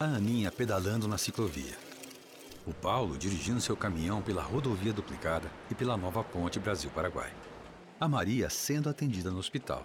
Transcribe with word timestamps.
A 0.00 0.04
Aninha 0.04 0.52
pedalando 0.52 1.08
na 1.08 1.18
ciclovia. 1.18 1.76
O 2.64 2.72
Paulo 2.72 3.18
dirigindo 3.18 3.60
seu 3.60 3.76
caminhão 3.76 4.22
pela 4.22 4.40
rodovia 4.40 4.92
duplicada 4.92 5.50
e 5.68 5.74
pela 5.74 5.96
nova 5.96 6.22
ponte 6.22 6.60
Brasil-Paraguai. 6.60 7.32
A 7.98 8.06
Maria 8.06 8.48
sendo 8.48 8.88
atendida 8.88 9.28
no 9.28 9.40
hospital. 9.40 9.84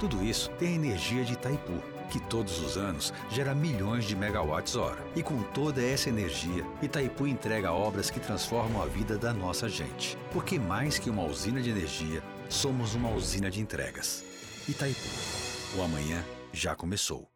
Tudo 0.00 0.20
isso 0.24 0.50
tem 0.58 0.70
a 0.70 0.74
energia 0.74 1.24
de 1.24 1.34
Itaipu, 1.34 1.80
que 2.10 2.18
todos 2.18 2.58
os 2.58 2.76
anos 2.76 3.14
gera 3.30 3.54
milhões 3.54 4.04
de 4.04 4.16
megawatts-hora. 4.16 5.00
E 5.14 5.22
com 5.22 5.40
toda 5.52 5.80
essa 5.80 6.08
energia, 6.08 6.66
Itaipu 6.82 7.24
entrega 7.24 7.70
obras 7.70 8.10
que 8.10 8.18
transformam 8.18 8.82
a 8.82 8.86
vida 8.86 9.16
da 9.16 9.32
nossa 9.32 9.68
gente. 9.68 10.18
Porque 10.32 10.58
mais 10.58 10.98
que 10.98 11.08
uma 11.08 11.22
usina 11.22 11.62
de 11.62 11.70
energia, 11.70 12.20
somos 12.48 12.96
uma 12.96 13.10
usina 13.10 13.48
de 13.48 13.60
entregas. 13.60 14.24
Itaipu. 14.68 15.08
O 15.78 15.82
amanhã 15.84 16.24
já 16.52 16.74
começou. 16.74 17.35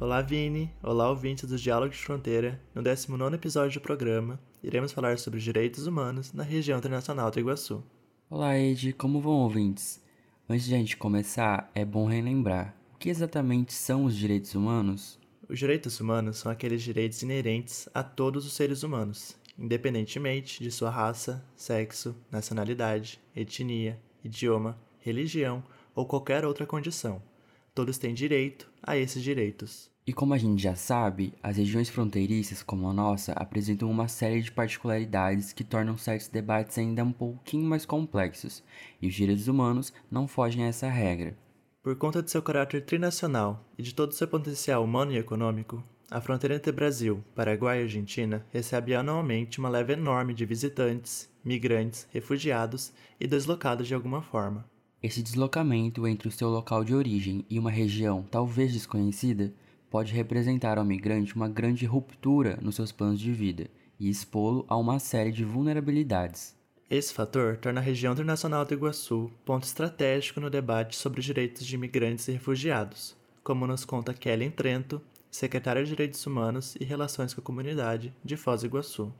Olá, 0.00 0.22
Vini! 0.22 0.72
Olá, 0.82 1.10
ouvintes 1.10 1.46
do 1.46 1.58
Diálogo 1.58 1.92
de 1.92 1.98
Fronteira. 1.98 2.58
No 2.74 2.82
19 2.82 3.34
episódio 3.34 3.78
do 3.78 3.82
programa, 3.82 4.40
iremos 4.62 4.92
falar 4.92 5.18
sobre 5.18 5.38
direitos 5.38 5.86
humanos 5.86 6.32
na 6.32 6.42
região 6.42 6.78
internacional 6.78 7.30
do 7.30 7.38
Iguaçu. 7.38 7.84
Olá, 8.30 8.58
Ed, 8.58 8.94
como 8.94 9.20
vão, 9.20 9.40
ouvintes? 9.40 10.02
Antes 10.48 10.64
de 10.64 10.74
a 10.74 10.78
gente 10.78 10.96
começar, 10.96 11.70
é 11.74 11.84
bom 11.84 12.06
relembrar 12.06 12.74
o 12.94 12.96
que 12.96 13.10
exatamente 13.10 13.74
são 13.74 14.06
os 14.06 14.16
direitos 14.16 14.54
humanos? 14.54 15.18
Os 15.46 15.58
direitos 15.58 16.00
humanos 16.00 16.38
são 16.38 16.50
aqueles 16.50 16.82
direitos 16.82 17.22
inerentes 17.22 17.86
a 17.92 18.02
todos 18.02 18.46
os 18.46 18.54
seres 18.54 18.82
humanos, 18.82 19.36
independentemente 19.58 20.64
de 20.64 20.70
sua 20.70 20.88
raça, 20.88 21.44
sexo, 21.54 22.16
nacionalidade, 22.30 23.20
etnia, 23.36 24.00
idioma, 24.24 24.80
religião 25.00 25.62
ou 25.94 26.06
qualquer 26.06 26.46
outra 26.46 26.64
condição. 26.64 27.20
Todos 27.80 27.96
têm 27.96 28.12
direito 28.12 28.70
a 28.82 28.94
esses 28.94 29.22
direitos. 29.22 29.90
E 30.06 30.12
como 30.12 30.34
a 30.34 30.36
gente 30.36 30.62
já 30.62 30.74
sabe, 30.74 31.32
as 31.42 31.56
regiões 31.56 31.88
fronteiriças 31.88 32.62
como 32.62 32.86
a 32.86 32.92
nossa 32.92 33.32
apresentam 33.32 33.90
uma 33.90 34.06
série 34.06 34.42
de 34.42 34.52
particularidades 34.52 35.54
que 35.54 35.64
tornam 35.64 35.96
certos 35.96 36.28
debates 36.28 36.76
ainda 36.76 37.02
um 37.02 37.10
pouquinho 37.10 37.64
mais 37.64 37.86
complexos, 37.86 38.62
e 39.00 39.08
os 39.08 39.14
direitos 39.14 39.48
humanos 39.48 39.94
não 40.10 40.28
fogem 40.28 40.64
a 40.64 40.66
essa 40.66 40.90
regra. 40.90 41.34
Por 41.82 41.96
conta 41.96 42.22
de 42.22 42.30
seu 42.30 42.42
caráter 42.42 42.84
trinacional 42.84 43.64
e 43.78 43.82
de 43.82 43.94
todo 43.94 44.12
seu 44.12 44.28
potencial 44.28 44.84
humano 44.84 45.12
e 45.12 45.16
econômico, 45.16 45.82
a 46.10 46.20
fronteira 46.20 46.56
entre 46.56 46.72
Brasil, 46.72 47.24
Paraguai 47.34 47.80
e 47.80 47.84
Argentina 47.84 48.44
recebe 48.52 48.94
anualmente 48.94 49.58
uma 49.58 49.70
leva 49.70 49.94
enorme 49.94 50.34
de 50.34 50.44
visitantes, 50.44 51.30
migrantes, 51.42 52.06
refugiados 52.12 52.92
e 53.18 53.26
deslocados 53.26 53.88
de 53.88 53.94
alguma 53.94 54.20
forma. 54.20 54.68
Esse 55.02 55.22
deslocamento 55.22 56.06
entre 56.06 56.28
o 56.28 56.30
seu 56.30 56.50
local 56.50 56.84
de 56.84 56.94
origem 56.94 57.46
e 57.48 57.58
uma 57.58 57.70
região 57.70 58.22
talvez 58.30 58.72
desconhecida 58.72 59.50
pode 59.88 60.12
representar 60.12 60.76
ao 60.76 60.84
migrante 60.84 61.34
uma 61.34 61.48
grande 61.48 61.86
ruptura 61.86 62.58
nos 62.60 62.74
seus 62.74 62.92
planos 62.92 63.18
de 63.18 63.32
vida 63.32 63.68
e 63.98 64.10
expô-lo 64.10 64.64
a 64.68 64.76
uma 64.76 64.98
série 64.98 65.32
de 65.32 65.42
vulnerabilidades. 65.42 66.54
Esse 66.90 67.14
fator 67.14 67.56
torna 67.56 67.80
a 67.80 67.82
região 67.82 68.12
internacional 68.12 68.64
do 68.66 68.74
Iguaçu 68.74 69.30
ponto 69.42 69.64
estratégico 69.64 70.38
no 70.38 70.50
debate 70.50 70.96
sobre 70.96 71.20
os 71.20 71.24
direitos 71.24 71.64
de 71.64 71.76
imigrantes 71.76 72.28
e 72.28 72.32
refugiados, 72.32 73.16
como 73.42 73.66
nos 73.66 73.86
conta 73.86 74.12
Kelly 74.12 74.50
Trento, 74.50 75.00
secretária 75.30 75.82
de 75.82 75.88
Direitos 75.88 76.26
Humanos 76.26 76.76
e 76.76 76.84
Relações 76.84 77.32
com 77.32 77.40
a 77.40 77.44
Comunidade 77.44 78.12
de 78.22 78.36
Foz 78.36 78.60
do 78.60 78.66
Iguaçu. 78.66 79.10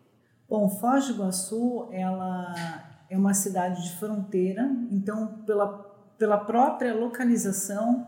Bom, 0.46 0.68
Foz 0.68 1.06
do 1.06 1.14
Iguaçu 1.14 1.88
ela 1.92 2.89
é 3.10 3.18
uma 3.18 3.34
cidade 3.34 3.82
de 3.82 3.96
fronteira, 3.96 4.70
então 4.90 5.42
pela, 5.44 5.66
pela 6.16 6.38
própria 6.38 6.94
localização 6.94 8.06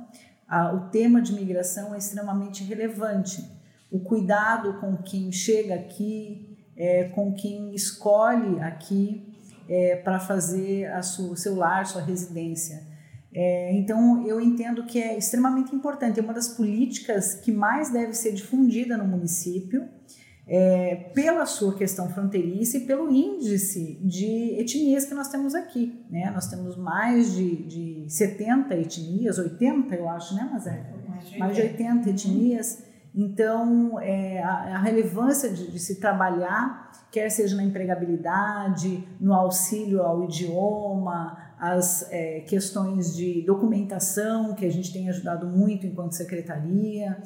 a, 0.48 0.72
o 0.72 0.91
tema 0.91 1.20
de 1.20 1.33
migração 1.34 1.94
é 1.94 1.98
extremamente 1.98 2.62
relevante. 2.62 3.44
O 3.91 4.00
cuidado 4.00 4.81
com 4.81 4.97
quem 4.98 5.33
chega 5.33 5.75
aqui, 5.75 6.56
é, 6.77 7.05
com 7.05 7.32
quem 7.32 7.75
escolhe 7.75 8.60
aqui 8.60 9.34
é, 9.69 9.97
para 9.97 10.21
fazer 10.21 10.87
a 10.93 11.03
sua, 11.03 11.37
seu 11.37 11.56
lar, 11.56 11.87
sua 11.87 12.03
residência. 12.03 12.82
É, 13.34 13.72
então, 13.75 14.26
eu 14.26 14.41
entendo 14.41 14.84
que 14.84 15.00
é 15.00 15.16
extremamente 15.16 15.75
importante, 15.75 16.21
é 16.21 16.22
uma 16.22 16.34
das 16.34 16.49
políticas 16.49 17.34
que 17.34 17.50
mais 17.50 17.91
deve 17.91 18.12
ser 18.12 18.32
difundida 18.32 18.97
no 18.97 19.06
município, 19.06 19.88
é, 20.54 20.96
pela 21.14 21.46
sua 21.46 21.74
questão 21.74 22.10
fronteiriça 22.10 22.76
e 22.76 22.80
pelo 22.80 23.10
índice 23.10 23.98
de 24.02 24.60
etnias 24.60 25.06
que 25.06 25.14
nós 25.14 25.28
temos 25.28 25.54
aqui. 25.54 26.04
Né? 26.10 26.30
Nós 26.30 26.46
temos 26.46 26.76
mais 26.76 27.34
de, 27.34 27.56
de 27.62 28.10
70 28.10 28.74
etnias, 28.74 29.38
80 29.38 29.94
eu 29.94 30.06
acho, 30.10 30.34
né, 30.34 30.46
Mazé? 30.52 30.92
Mais 31.38 31.56
de 31.56 31.62
80 31.62 32.10
etnias. 32.10 32.84
Então, 33.14 33.98
é, 33.98 34.42
a, 34.42 34.76
a, 34.76 34.78
relevância 34.78 35.48
de, 35.48 35.70
de, 35.70 35.78
se 35.78 35.98
trabalhar, 35.98 37.06
quer 37.10 37.30
seja 37.30 37.56
na 37.56 37.62
empregabilidade, 37.64 39.08
no 39.19 39.32
auxílio 39.32 40.02
ao 40.02 40.24
idioma, 40.24 41.54
as 41.58 42.06
é, 42.12 42.40
questões 42.40 43.16
de 43.16 43.42
documentação, 43.46 44.54
que 44.54 44.66
a 44.66 44.70
gente 44.70 44.92
tem 44.92 45.08
ajudado 45.08 45.46
muito 45.46 45.86
enquanto 45.86 46.12
secretaria. 46.12 47.16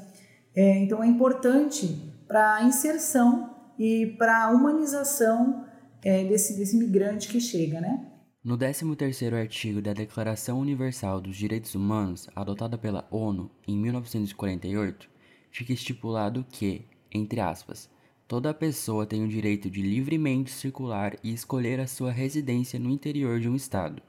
É, 0.55 0.79
então, 0.79 1.03
é 1.03 1.09
importante 1.09 2.06
para 2.27 2.57
a 2.57 2.65
inserção 2.65 3.55
e 3.79 4.15
para 4.19 4.45
a 4.45 4.51
humanização 4.51 5.65
é, 6.03 6.25
desse, 6.25 6.57
desse 6.57 6.77
migrante 6.77 7.29
que 7.29 7.41
chega, 7.41 7.81
né? 7.81 8.13
No 8.43 8.57
13º 8.57 9.35
artigo 9.35 9.83
da 9.83 9.93
Declaração 9.93 10.61
Universal 10.61 11.21
dos 11.21 11.37
Direitos 11.37 11.75
Humanos, 11.75 12.29
adotada 12.35 12.79
pela 12.79 13.07
ONU 13.11 13.51
em 13.67 13.77
1948, 13.77 15.09
fica 15.51 15.73
estipulado 15.73 16.47
que, 16.49 16.85
entre 17.13 17.41
aspas, 17.41 17.91
toda 18.29 18.55
pessoa 18.55 19.05
tem 19.05 19.25
o 19.25 19.29
direito 19.29 19.69
de 19.69 19.83
livremente 19.83 20.53
circular 20.53 21.17
e 21.25 21.33
escolher 21.33 21.81
a 21.81 21.89
sua 21.89 22.13
residência 22.13 22.79
no 22.79 22.89
interior 22.89 23.41
de 23.41 23.49
um 23.49 23.57
estado. 23.57 24.01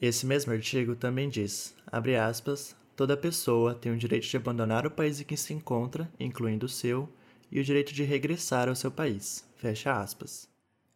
Esse 0.00 0.26
mesmo 0.26 0.52
artigo 0.52 0.94
também 0.94 1.28
diz, 1.28 1.74
abre 1.86 2.16
aspas, 2.16 2.76
toda 2.94 3.16
pessoa 3.16 3.74
tem 3.74 3.90
o 3.90 3.98
direito 3.98 4.28
de 4.28 4.36
abandonar 4.36 4.86
o 4.86 4.90
país 4.90 5.20
em 5.20 5.24
que 5.24 5.36
se 5.36 5.52
encontra, 5.52 6.08
incluindo 6.20 6.66
o 6.66 6.68
seu, 6.68 7.08
e 7.52 7.60
o 7.60 7.64
direito 7.64 7.92
de 7.92 8.02
regressar 8.02 8.68
ao 8.68 8.74
seu 8.74 8.90
país. 8.90 9.46
Fecha 9.56 9.92
aspas. 9.92 10.48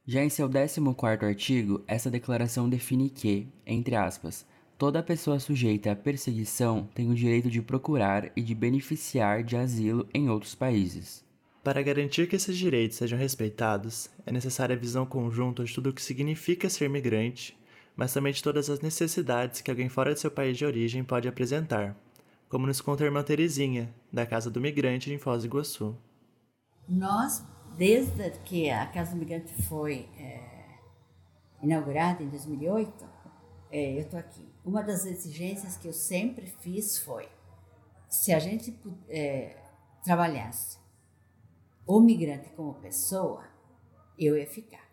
Já 0.06 0.24
em 0.24 0.30
seu 0.30 0.48
14º 0.48 1.24
artigo, 1.24 1.84
essa 1.86 2.10
declaração 2.10 2.68
define 2.68 3.10
que, 3.10 3.46
entre 3.66 3.94
aspas, 3.94 4.46
toda 4.78 5.02
pessoa 5.02 5.38
sujeita 5.38 5.92
à 5.92 5.96
perseguição 5.96 6.88
tem 6.94 7.10
o 7.10 7.14
direito 7.14 7.50
de 7.50 7.60
procurar 7.60 8.32
e 8.34 8.40
de 8.40 8.54
beneficiar 8.54 9.44
de 9.44 9.56
asilo 9.56 10.08
em 10.14 10.30
outros 10.30 10.54
países. 10.54 11.24
Para 11.62 11.82
garantir 11.82 12.28
que 12.28 12.36
esses 12.36 12.56
direitos 12.56 12.96
sejam 12.96 13.18
respeitados, 13.18 14.08
é 14.24 14.30
necessária 14.30 14.76
a 14.76 14.78
visão 14.78 15.04
conjunta 15.04 15.64
de 15.64 15.74
tudo 15.74 15.90
o 15.90 15.92
que 15.92 16.00
significa 16.00 16.70
ser 16.70 16.88
migrante, 16.88 17.58
mas 17.96 18.12
também 18.12 18.32
de 18.32 18.42
todas 18.42 18.70
as 18.70 18.80
necessidades 18.80 19.60
que 19.60 19.70
alguém 19.70 19.88
fora 19.88 20.14
de 20.14 20.20
seu 20.20 20.30
país 20.30 20.56
de 20.56 20.64
origem 20.64 21.02
pode 21.02 21.26
apresentar, 21.26 21.96
como 22.48 22.68
nos 22.68 22.80
conta 22.80 23.02
a 23.02 23.06
irmã 23.06 23.24
Terezinha, 23.24 23.92
da 24.12 24.24
Casa 24.24 24.48
do 24.48 24.60
Migrante 24.60 25.12
em 25.12 25.18
Foz 25.18 25.42
do 25.42 25.46
Iguaçu. 25.46 25.96
Nós, 26.88 27.44
desde 27.76 28.30
que 28.44 28.70
a 28.70 28.86
Casa 28.86 29.12
do 29.12 29.16
Migrante 29.16 29.52
foi 29.64 30.08
é, 30.18 30.78
inaugurada 31.62 32.22
em 32.22 32.28
2008, 32.28 33.04
é, 33.70 33.94
eu 33.96 34.02
estou 34.02 34.18
aqui. 34.18 34.48
Uma 34.64 34.82
das 34.82 35.04
exigências 35.04 35.76
que 35.76 35.88
eu 35.88 35.92
sempre 35.92 36.46
fiz 36.46 36.98
foi: 36.98 37.28
se 38.08 38.32
a 38.32 38.38
gente 38.38 38.78
é, 39.08 39.56
trabalhasse 40.04 40.78
o 41.86 42.00
migrante 42.00 42.50
como 42.50 42.74
pessoa, 42.74 43.44
eu 44.18 44.36
ia 44.36 44.46
ficar. 44.46 44.84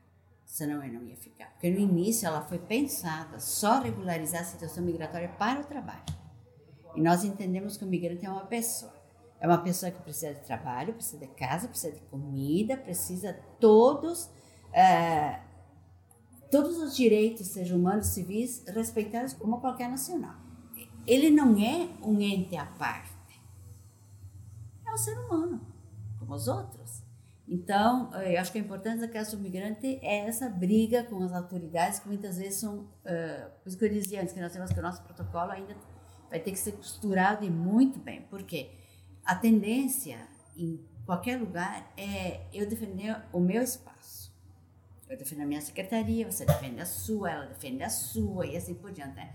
Senão 0.46 0.84
eu 0.84 0.94
não 0.94 1.04
ia 1.04 1.16
ficar. 1.16 1.52
Porque 1.54 1.72
no 1.72 1.80
início 1.80 2.28
ela 2.28 2.42
foi 2.42 2.60
pensada 2.60 3.40
só 3.40 3.80
regularizar 3.80 4.42
a 4.42 4.46
situação 4.46 4.84
migratória 4.84 5.30
para 5.30 5.62
o 5.62 5.64
trabalho. 5.64 6.04
E 6.96 7.02
nós 7.02 7.24
entendemos 7.24 7.76
que 7.76 7.84
o 7.84 7.88
migrante 7.88 8.26
é 8.26 8.30
uma 8.30 8.46
pessoa. 8.46 8.93
É 9.44 9.48
uma 9.48 9.58
pessoa 9.58 9.92
que 9.92 10.02
precisa 10.02 10.34
de 10.34 10.40
trabalho, 10.40 10.94
precisa 10.94 11.20
de 11.20 11.28
casa, 11.34 11.68
precisa 11.68 11.94
de 11.94 12.00
comida, 12.04 12.78
precisa 12.78 13.38
todos 13.60 14.30
é, 14.72 15.40
todos 16.50 16.78
os 16.78 16.96
direitos, 16.96 17.48
sejam 17.48 17.80
humanos, 17.80 18.08
civis, 18.08 18.64
respeitados 18.68 19.34
como 19.34 19.60
qualquer 19.60 19.90
nacional. 19.90 20.36
Ele 21.06 21.30
não 21.30 21.58
é 21.58 21.90
um 22.02 22.20
ente 22.22 22.56
à 22.56 22.66
parte. 22.66 23.42
É 24.86 24.94
um 24.94 24.98
ser 24.98 25.18
humano, 25.20 25.62
como 26.20 26.34
os 26.34 26.48
outros. 26.48 27.04
Então, 27.48 28.14
eu 28.22 28.40
acho 28.40 28.52
que 28.52 28.58
a 28.58 28.62
importância 28.62 29.08
da 29.08 29.24
do 29.24 29.38
migrante 29.40 30.00
é 30.02 30.28
essa 30.28 30.50
briga 30.50 31.04
com 31.04 31.22
as 31.24 31.34
autoridades, 31.34 32.00
que 32.00 32.08
muitas 32.08 32.38
vezes 32.38 32.60
são. 32.60 32.80
Uh, 32.80 33.50
por 33.62 33.68
isso 33.68 33.78
que 33.78 33.86
eu 33.86 33.90
dizia 33.90 34.22
antes, 34.22 34.34
que 34.34 34.40
nós 34.40 34.54
temos 34.54 34.72
que 34.72 34.80
o 34.80 34.82
nosso 34.82 35.04
protocolo 35.04 35.52
ainda 35.52 35.76
vai 36.30 36.40
ter 36.40 36.52
que 36.52 36.60
ser 36.60 36.72
costurado 36.74 37.44
e 37.44 37.50
muito 37.50 38.00
bem. 38.00 38.22
Por 38.22 38.44
quê? 38.44 38.83
A 39.26 39.36
tendência 39.36 40.28
em 40.56 40.80
qualquer 41.06 41.40
lugar 41.40 41.92
é 41.98 42.46
eu 42.54 42.68
defender 42.68 43.16
o 43.32 43.40
meu 43.40 43.62
espaço. 43.62 44.34
Eu 45.10 45.18
defendo 45.18 45.42
a 45.42 45.46
minha 45.46 45.62
secretaria, 45.62 46.30
você 46.30 46.46
defende 46.46 46.82
a 46.82 46.86
sua, 46.86 47.32
ela 47.32 47.46
defende 47.46 47.84
a 47.84 47.90
sua 47.90 48.46
e 48.48 48.58
assim 48.58 48.74
por 48.74 48.92
diante. 48.92 49.16
Né? 49.16 49.34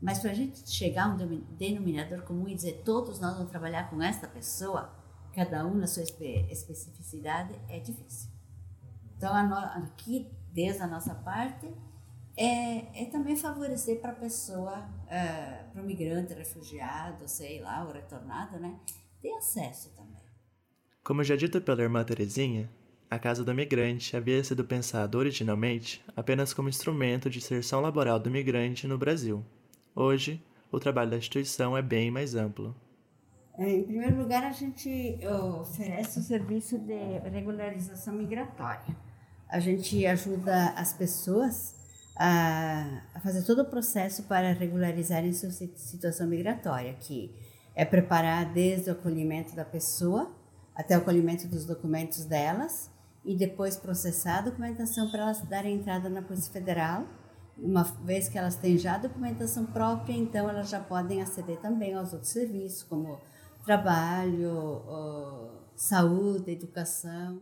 Mas 0.00 0.18
para 0.18 0.30
a 0.30 0.34
gente 0.34 0.68
chegar 0.68 1.04
a 1.04 1.08
um 1.08 1.44
denominador 1.56 2.22
comum 2.22 2.48
e 2.48 2.54
dizer 2.54 2.82
todos 2.84 3.20
nós 3.20 3.34
vamos 3.34 3.50
trabalhar 3.50 3.90
com 3.90 4.02
esta 4.02 4.26
pessoa, 4.26 4.92
cada 5.34 5.66
um 5.66 5.74
na 5.74 5.86
sua 5.86 6.02
especificidade, 6.02 7.54
é 7.68 7.78
difícil. 7.78 8.30
Então, 9.16 9.32
aqui, 9.34 10.30
desde 10.52 10.82
a 10.82 10.86
nossa 10.86 11.14
parte, 11.14 11.68
é, 12.36 13.02
é 13.02 13.04
também 13.06 13.36
favorecer 13.36 14.00
para 14.00 14.12
a 14.12 14.14
pessoa, 14.14 14.88
é, 15.06 15.64
para 15.70 15.82
o 15.82 15.84
migrante, 15.84 16.32
refugiado, 16.32 17.28
sei 17.28 17.60
lá, 17.60 17.84
o 17.86 17.92
retornado, 17.92 18.58
né, 18.58 18.78
ter 19.20 19.32
acesso 19.34 19.90
também. 19.96 20.20
Como 21.02 21.24
já 21.24 21.36
dito 21.36 21.60
pela 21.60 21.82
irmã 21.82 22.04
Terezinha, 22.04 22.70
a 23.10 23.18
Casa 23.18 23.42
do 23.42 23.52
Migrante 23.52 24.16
havia 24.16 24.42
sido 24.44 24.64
pensada 24.64 25.18
originalmente 25.18 26.04
apenas 26.16 26.54
como 26.54 26.68
instrumento 26.68 27.28
de 27.28 27.38
inserção 27.38 27.80
laboral 27.80 28.20
do 28.20 28.30
migrante 28.30 28.86
no 28.86 28.96
Brasil. 28.96 29.44
Hoje, 29.96 30.40
o 30.70 30.78
trabalho 30.78 31.10
da 31.10 31.16
instituição 31.16 31.76
é 31.76 31.82
bem 31.82 32.10
mais 32.10 32.36
amplo. 32.36 32.74
É, 33.58 33.68
em 33.68 33.82
primeiro 33.82 34.16
lugar, 34.16 34.44
a 34.44 34.52
gente 34.52 35.18
oferece 35.60 36.20
o 36.20 36.22
serviço 36.22 36.78
de 36.78 37.18
regularização 37.30 38.14
migratória. 38.14 38.96
A 39.48 39.58
gente 39.58 40.06
ajuda 40.06 40.68
as 40.76 40.92
pessoas 40.92 41.74
a, 42.16 43.02
fazer 43.22 43.42
todo 43.42 43.62
o 43.62 43.64
processo 43.64 44.22
para 44.22 44.52
regularizarem 44.52 45.32
sua 45.32 45.50
situação 45.50 46.28
migratória, 46.28 46.94
que 46.94 47.34
é 47.80 47.84
preparar 47.86 48.52
desde 48.52 48.90
o 48.90 48.92
acolhimento 48.92 49.56
da 49.56 49.64
pessoa 49.64 50.30
até 50.74 50.98
o 50.98 51.00
acolhimento 51.00 51.48
dos 51.48 51.64
documentos 51.64 52.26
delas 52.26 52.90
e 53.24 53.34
depois 53.34 53.74
processar 53.74 54.40
a 54.40 54.42
documentação 54.42 55.10
para 55.10 55.22
elas 55.22 55.40
darem 55.48 55.76
entrada 55.76 56.10
na 56.10 56.20
Polícia 56.20 56.52
Federal 56.52 57.06
uma 57.56 57.82
vez 57.82 58.28
que 58.28 58.36
elas 58.36 58.54
têm 58.56 58.76
já 58.76 58.96
a 58.96 58.98
documentação 58.98 59.64
própria, 59.64 60.12
então 60.12 60.46
elas 60.46 60.68
já 60.68 60.78
podem 60.78 61.22
aceder 61.22 61.58
também 61.58 61.94
aos 61.94 62.12
outros 62.12 62.32
serviços, 62.32 62.82
como 62.82 63.18
trabalho, 63.64 64.82
saúde, 65.74 66.50
educação. 66.50 67.40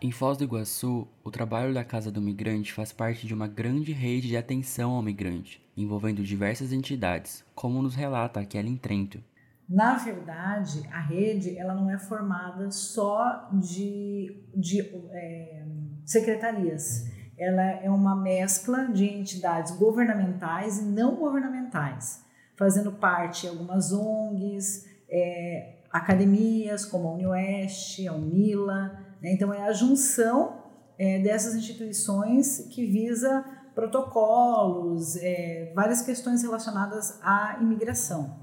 Em 0.00 0.10
Foz 0.10 0.36
do 0.36 0.44
Iguaçu, 0.44 1.08
o 1.24 1.30
trabalho 1.30 1.72
da 1.72 1.82
Casa 1.82 2.12
do 2.12 2.20
Migrante 2.20 2.72
faz 2.72 2.92
parte 2.92 3.26
de 3.26 3.32
uma 3.32 3.48
grande 3.48 3.92
rede 3.92 4.28
de 4.28 4.36
atenção 4.36 4.92
ao 4.92 5.02
migrante, 5.02 5.62
envolvendo 5.74 6.22
diversas 6.22 6.70
entidades, 6.70 7.42
como 7.54 7.80
nos 7.80 7.94
relata 7.94 8.44
Kelly 8.44 8.78
Trento, 8.78 9.22
na 9.68 9.96
verdade, 9.96 10.86
a 10.92 11.00
rede 11.00 11.58
ela 11.58 11.74
não 11.74 11.90
é 11.90 11.98
formada 11.98 12.70
só 12.70 13.48
de, 13.52 14.44
de 14.54 14.80
é, 15.10 15.64
secretarias. 16.04 17.10
Ela 17.36 17.62
é 17.82 17.90
uma 17.90 18.14
mescla 18.14 18.86
de 18.86 19.06
entidades 19.06 19.76
governamentais 19.76 20.78
e 20.78 20.84
não 20.84 21.16
governamentais, 21.16 22.24
fazendo 22.54 22.92
parte 22.92 23.48
algumas 23.48 23.92
ONGs, 23.92 24.86
é, 25.08 25.78
academias 25.90 26.84
como 26.84 27.08
a 27.08 27.12
UniOeste, 27.14 28.06
a 28.06 28.12
Unila. 28.12 29.05
Né? 29.20 29.32
Então, 29.32 29.52
é 29.52 29.62
a 29.62 29.72
junção 29.72 30.62
é, 30.98 31.18
dessas 31.20 31.54
instituições 31.54 32.68
que 32.70 32.86
visa 32.86 33.44
protocolos, 33.74 35.16
é, 35.16 35.72
várias 35.74 36.00
questões 36.00 36.42
relacionadas 36.42 37.18
à 37.22 37.58
imigração. 37.60 38.38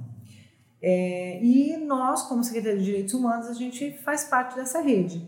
É, 0.82 1.44
e 1.44 1.78
nós, 1.78 2.24
como 2.24 2.44
Secretaria 2.44 2.78
de 2.78 2.86
Direitos 2.86 3.14
Humanos, 3.14 3.48
a 3.48 3.54
gente 3.54 3.98
faz 4.04 4.26
parte 4.26 4.56
dessa 4.56 4.82
rede. 4.82 5.28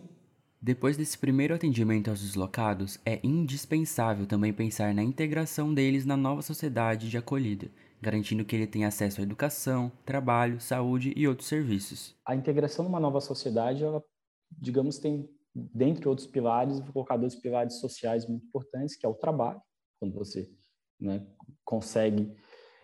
Depois 0.61 0.97
desse 0.97 1.17
primeiro 1.17 1.53
atendimento 1.53 2.09
aos 2.09 2.21
deslocados, 2.21 2.99
é 3.05 3.19
indispensável 3.23 4.25
também 4.25 4.51
pensar 4.51 4.93
na 4.93 5.03
integração 5.03 5.73
deles 5.73 6.05
na 6.05 6.17
nova 6.17 6.41
sociedade 6.41 7.09
de 7.09 7.17
acolhida, 7.17 7.69
garantindo 8.01 8.43
que 8.43 8.55
ele 8.55 8.67
tenha 8.67 8.87
acesso 8.87 9.21
à 9.21 9.23
educação, 9.23 9.91
trabalho, 10.05 10.59
saúde 10.59 11.13
e 11.15 11.27
outros 11.27 11.47
serviços. 11.47 12.15
A 12.25 12.35
integração 12.35 12.83
numa 12.83 12.99
nova 12.99 13.21
sociedade, 13.21 13.83
ela, 13.83 14.03
digamos, 14.51 14.97
tem, 14.97 15.29
dentre 15.55 16.07
outros 16.07 16.27
pilares, 16.27 16.79
vou 16.79 16.91
colocar 16.91 17.17
dois 17.17 17.35
pilares 17.35 17.79
sociais 17.79 18.27
muito 18.27 18.45
importantes, 18.45 18.97
que 18.97 19.05
é 19.05 19.09
o 19.09 19.13
trabalho, 19.13 19.61
quando 19.99 20.13
você 20.13 20.51
né, 20.99 21.25
consegue 21.63 22.35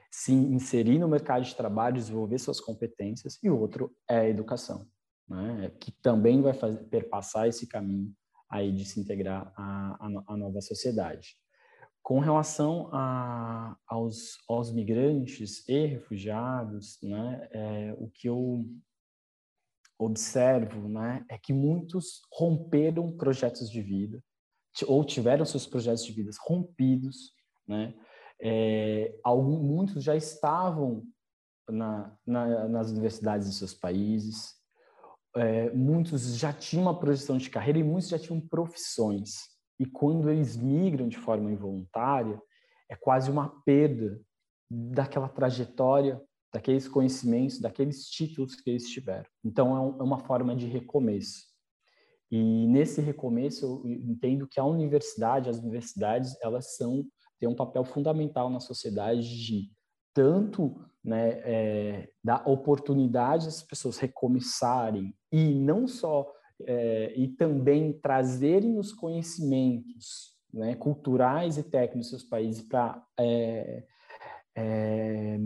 se 0.09 0.31
inserir 0.31 0.99
no 0.99 1.07
mercado 1.07 1.43
de 1.43 1.55
trabalho, 1.55 1.95
desenvolver 1.95 2.37
suas 2.39 2.59
competências, 2.59 3.37
e 3.43 3.49
o 3.49 3.59
outro 3.59 3.93
é 4.09 4.19
a 4.19 4.29
educação, 4.29 4.85
né? 5.27 5.71
que 5.79 5.91
também 6.01 6.41
vai 6.41 6.53
fazer, 6.53 6.83
perpassar 6.85 7.47
esse 7.47 7.67
caminho 7.67 8.13
aí 8.49 8.71
de 8.71 8.83
se 8.83 8.99
integrar 8.99 9.53
à, 9.55 10.37
nova 10.37 10.59
sociedade. 10.59 11.37
Com 12.03 12.19
relação 12.19 12.89
a, 12.91 13.77
aos, 13.87 14.37
aos 14.49 14.73
migrantes 14.73 15.67
e 15.69 15.85
refugiados, 15.85 16.97
né, 17.01 17.47
é, 17.51 17.95
o 17.97 18.09
que 18.09 18.27
eu 18.27 18.65
observo 20.03 20.87
né, 20.87 21.25
é 21.29 21.37
que 21.37 21.53
muitos 21.53 22.21
romperam 22.33 23.15
projetos 23.15 23.69
de 23.69 23.81
vida, 23.81 24.21
ou 24.87 25.03
tiveram 25.03 25.45
seus 25.45 25.67
projetos 25.67 26.05
de 26.05 26.11
vida 26.11 26.31
rompidos, 26.41 27.33
né, 27.67 27.93
é, 28.41 29.13
muitos 29.25 30.03
já 30.03 30.15
estavam 30.15 31.03
na, 31.69 32.17
na, 32.25 32.67
nas 32.67 32.89
universidades 32.89 33.47
de 33.47 33.55
seus 33.55 33.73
países, 33.73 34.55
é, 35.35 35.69
muitos 35.71 36.35
já 36.35 36.51
tinham 36.51 36.83
uma 36.83 36.99
projeção 36.99 37.37
de 37.37 37.49
carreira 37.49 37.79
e 37.79 37.83
muitos 37.83 38.09
já 38.09 38.19
tinham 38.19 38.41
profissões. 38.41 39.51
E 39.79 39.85
quando 39.85 40.29
eles 40.29 40.57
migram 40.57 41.07
de 41.07 41.17
forma 41.17 41.51
involuntária, 41.51 42.41
é 42.89 42.95
quase 42.95 43.31
uma 43.31 43.49
perda 43.63 44.19
daquela 44.69 45.29
trajetória, 45.29 46.21
daqueles 46.51 46.87
conhecimentos, 46.87 47.59
daqueles 47.59 48.09
títulos 48.09 48.55
que 48.55 48.69
eles 48.69 48.89
tiveram. 48.89 49.29
Então, 49.43 49.75
é, 49.75 49.79
um, 49.79 49.99
é 49.99 50.03
uma 50.03 50.19
forma 50.19 50.55
de 50.55 50.65
recomeço. 50.65 51.51
E 52.29 52.67
nesse 52.67 53.01
recomeço, 53.01 53.65
eu 53.65 53.91
entendo 53.91 54.47
que 54.47 54.59
a 54.59 54.65
universidade, 54.65 55.49
as 55.49 55.59
universidades, 55.59 56.35
elas 56.41 56.75
são 56.75 57.05
tem 57.41 57.49
um 57.49 57.55
papel 57.55 57.83
fundamental 57.83 58.51
na 58.51 58.59
sociedade 58.59 59.43
de 59.43 59.71
tanto 60.13 60.79
né, 61.03 61.41
é, 61.43 62.09
dar 62.23 62.47
oportunidade 62.47 63.47
às 63.47 63.63
pessoas 63.63 63.97
recomeçarem 63.97 65.11
e 65.31 65.55
não 65.55 65.87
só 65.87 66.31
é, 66.61 67.11
e 67.15 67.29
também 67.29 67.93
trazerem 67.93 68.77
os 68.77 68.93
conhecimentos 68.93 70.35
né, 70.53 70.75
culturais 70.75 71.57
e 71.57 71.63
técnicos 71.63 72.11
dos 72.11 72.21
seus 72.21 72.29
países 72.29 72.61
para 72.61 73.03
é, 73.19 73.83
é 74.55 75.39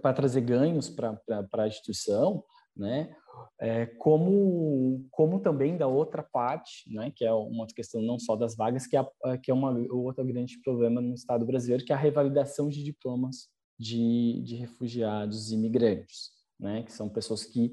para 0.00 0.12
trazer 0.12 0.40
ganhos 0.40 0.88
para 0.88 1.20
a 1.52 1.68
instituição, 1.68 2.44
né? 2.76 3.14
é, 3.60 3.86
como, 3.86 5.06
como 5.10 5.40
também 5.40 5.76
da 5.76 5.86
outra 5.86 6.22
parte, 6.22 6.92
né, 6.92 7.12
que 7.14 7.24
é 7.24 7.32
uma 7.32 7.66
questão 7.66 8.02
não 8.02 8.18
só 8.18 8.36
das 8.36 8.56
vagas, 8.56 8.86
que 8.86 8.96
é, 8.96 9.06
que 9.42 9.50
é 9.50 9.54
uma 9.54 9.70
outro 9.90 10.24
grande 10.24 10.60
problema 10.60 11.00
no 11.00 11.14
Estado 11.14 11.44
brasileiro, 11.44 11.84
que 11.84 11.92
é 11.92 11.94
a 11.94 11.98
revalidação 11.98 12.68
de 12.68 12.82
diplomas 12.82 13.48
de, 13.78 14.42
de 14.42 14.56
refugiados 14.56 15.50
e 15.50 15.54
imigrantes, 15.54 16.30
né, 16.58 16.82
que 16.82 16.92
são 16.92 17.08
pessoas 17.08 17.44
que, 17.44 17.72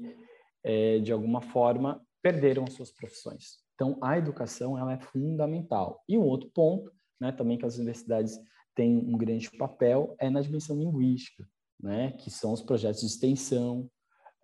é, 0.64 0.98
de 0.98 1.12
alguma 1.12 1.40
forma, 1.40 2.00
perderam 2.22 2.64
as 2.64 2.74
suas 2.74 2.90
profissões. 2.90 3.62
Então, 3.74 3.98
a 4.00 4.16
educação 4.16 4.78
ela 4.78 4.92
é 4.92 5.00
fundamental. 5.00 6.02
E 6.08 6.16
um 6.16 6.22
outro 6.22 6.50
ponto, 6.50 6.92
né, 7.20 7.32
também 7.32 7.58
que 7.58 7.64
as 7.64 7.76
universidades 7.76 8.38
têm 8.74 8.96
um 8.96 9.16
grande 9.16 9.50
papel, 9.50 10.14
é 10.18 10.30
na 10.30 10.40
dimensão 10.40 10.78
linguística, 10.78 11.46
né, 11.82 12.12
que 12.12 12.30
são 12.30 12.52
os 12.52 12.62
projetos 12.62 13.00
de 13.00 13.06
extensão, 13.06 13.90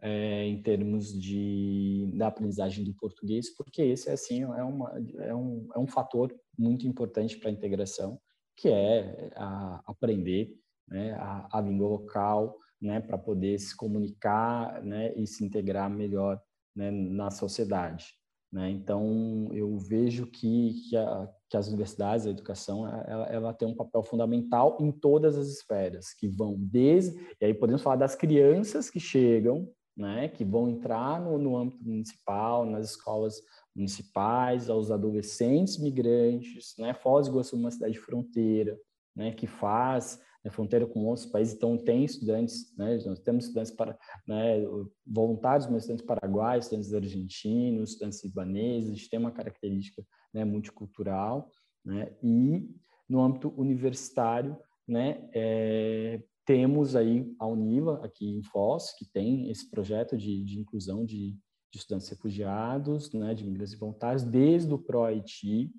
é, 0.01 0.45
em 0.47 0.63
termos 0.63 1.13
de, 1.13 2.11
da 2.15 2.29
aprendizagem 2.29 2.85
do 2.85 2.95
português, 2.95 3.55
porque 3.57 3.83
esse 3.83 4.11
assim 4.11 4.43
é, 4.43 4.63
uma, 4.63 4.93
é, 5.19 5.35
um, 5.35 5.69
é 5.75 5.79
um 5.79 5.87
fator 5.87 6.35
muito 6.57 6.87
importante 6.87 7.37
para 7.37 7.49
a 7.49 7.53
integração, 7.53 8.21
que 8.57 8.69
é 8.69 9.31
a, 9.37 9.83
aprender 9.87 10.55
né, 10.89 11.13
a, 11.15 11.49
a 11.59 11.61
língua 11.61 11.89
local, 11.89 12.57
né, 12.81 13.01
para 13.01 13.19
poder 13.19 13.59
se 13.59 13.77
comunicar 13.77 14.83
né, 14.85 15.13
e 15.17 15.27
se 15.27 15.45
integrar 15.45 15.91
melhor 15.91 16.41
né, 16.75 16.91
na 16.91 17.31
sociedade. 17.31 18.07
Né? 18.53 18.71
Então, 18.71 19.49
eu 19.53 19.77
vejo 19.79 20.27
que, 20.27 20.75
que, 20.89 20.97
a, 20.97 21.29
que, 21.49 21.57
as 21.57 21.69
universidades, 21.69 22.27
a 22.27 22.31
educação, 22.31 22.87
ela, 22.87 23.27
ela, 23.27 23.55
tem 23.55 23.67
um 23.67 23.75
papel 23.75 24.03
fundamental 24.03 24.77
em 24.81 24.93
todas 24.93 25.37
as 25.37 25.49
esferas, 25.49 26.13
que 26.13 26.29
vão 26.29 26.55
desde... 26.59 27.19
E 27.41 27.47
aí 27.47 27.55
podemos 27.55 27.83
falar 27.83 27.97
das 27.97 28.15
crianças 28.15 28.91
que 28.91 29.01
chegam 29.01 29.69
né, 29.99 30.29
que 30.29 30.45
vão 30.45 30.71
entrar 30.71 31.21
no, 31.21 31.37
no 31.37 31.57
âmbito 31.57 31.83
municipal, 31.85 32.65
nas 32.65 32.91
escolas 32.91 33.43
municipais, 33.75 34.71
aos 34.71 34.93
adolescentes 34.93 35.77
migrantes, 35.77 36.75
né, 36.79 36.95
Foz 36.95 37.27
do 37.27 37.33
Iguaçu 37.33 37.57
é 37.57 37.59
uma 37.59 37.71
cidade 37.71 37.99
fronteira, 37.99 38.79
né, 39.15 39.33
que 39.33 39.49
faz 39.49 40.21
é 40.49 40.51
fronteira 40.51 40.87
com 40.87 41.05
outros 41.05 41.27
países, 41.27 41.55
então 41.55 41.77
tem 41.77 42.05
estudantes, 42.05 42.75
né, 42.77 42.99
nós 43.07 43.19
temos 43.21 43.45
estudantes 43.45 43.71
para, 43.71 43.97
né, 44.27 44.65
voluntários, 45.07 45.69
mas 45.69 45.83
estudantes 45.83 46.05
paraguaios, 46.05 46.65
estudantes 46.65 46.93
argentinos, 46.93 47.91
estudantes 47.91 48.25
libaneses, 48.25 48.91
a 48.91 48.95
gente 48.95 49.11
tem 49.11 49.19
uma 49.19 49.31
característica 49.31 50.05
né, 50.33 50.45
multicultural, 50.45 51.51
né, 51.85 52.13
e 52.23 52.69
no 53.09 53.21
âmbito 53.23 53.53
universitário, 53.57 54.59
né, 54.87 55.29
é, 55.35 56.23
temos 56.45 56.97
aí 56.97 57.35
a 57.39 57.47
Unila, 57.47 58.05
aqui 58.05 58.27
em 58.27 58.43
Foz, 58.43 58.93
que 58.97 59.05
tem 59.05 59.51
esse 59.51 59.71
projeto 59.71 60.17
de, 60.17 60.43
de 60.43 60.59
inclusão 60.59 61.05
de, 61.05 61.33
de, 61.71 61.79
estudantes 61.79 62.09
refugiados, 62.09 63.13
né, 63.13 63.35
de 63.35 63.45
imigrantes 63.45 63.79
voluntários, 63.79 64.23
desde 64.23 64.73
o 64.73 64.79
PRO-IT, 64.79 65.71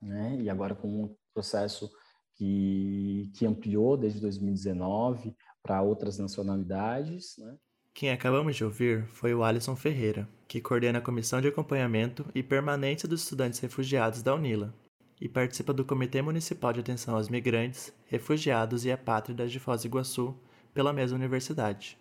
né, 0.00 0.40
e 0.40 0.48
agora 0.48 0.76
com 0.76 1.04
um 1.04 1.16
processo 1.34 1.90
que, 2.36 3.30
que 3.34 3.46
ampliou 3.46 3.96
desde 3.96 4.20
2019 4.20 5.34
para 5.62 5.82
outras 5.82 6.18
nacionalidades. 6.18 7.36
Né? 7.38 7.56
Quem 7.92 8.10
acabamos 8.10 8.54
de 8.54 8.64
ouvir 8.64 9.04
foi 9.06 9.34
o 9.34 9.42
Alisson 9.42 9.74
Ferreira, 9.74 10.28
que 10.46 10.60
coordena 10.60 10.98
a 10.98 11.02
Comissão 11.02 11.40
de 11.40 11.48
Acompanhamento 11.48 12.24
e 12.34 12.42
Permanência 12.42 13.08
dos 13.08 13.22
Estudantes 13.22 13.58
Refugiados 13.58 14.22
da 14.22 14.34
UNILA 14.34 14.74
e 15.20 15.28
participa 15.28 15.72
do 15.72 15.84
Comitê 15.84 16.20
Municipal 16.20 16.74
de 16.74 16.80
Atenção 16.80 17.16
aos 17.16 17.30
Migrantes, 17.30 17.92
Refugiados 18.04 18.84
e 18.84 18.92
Apátridas 18.92 19.50
de 19.50 19.58
Foz 19.58 19.80
do 19.80 19.86
Iguaçu, 19.86 20.36
pela 20.74 20.92
mesma 20.92 21.16
universidade. 21.16 21.98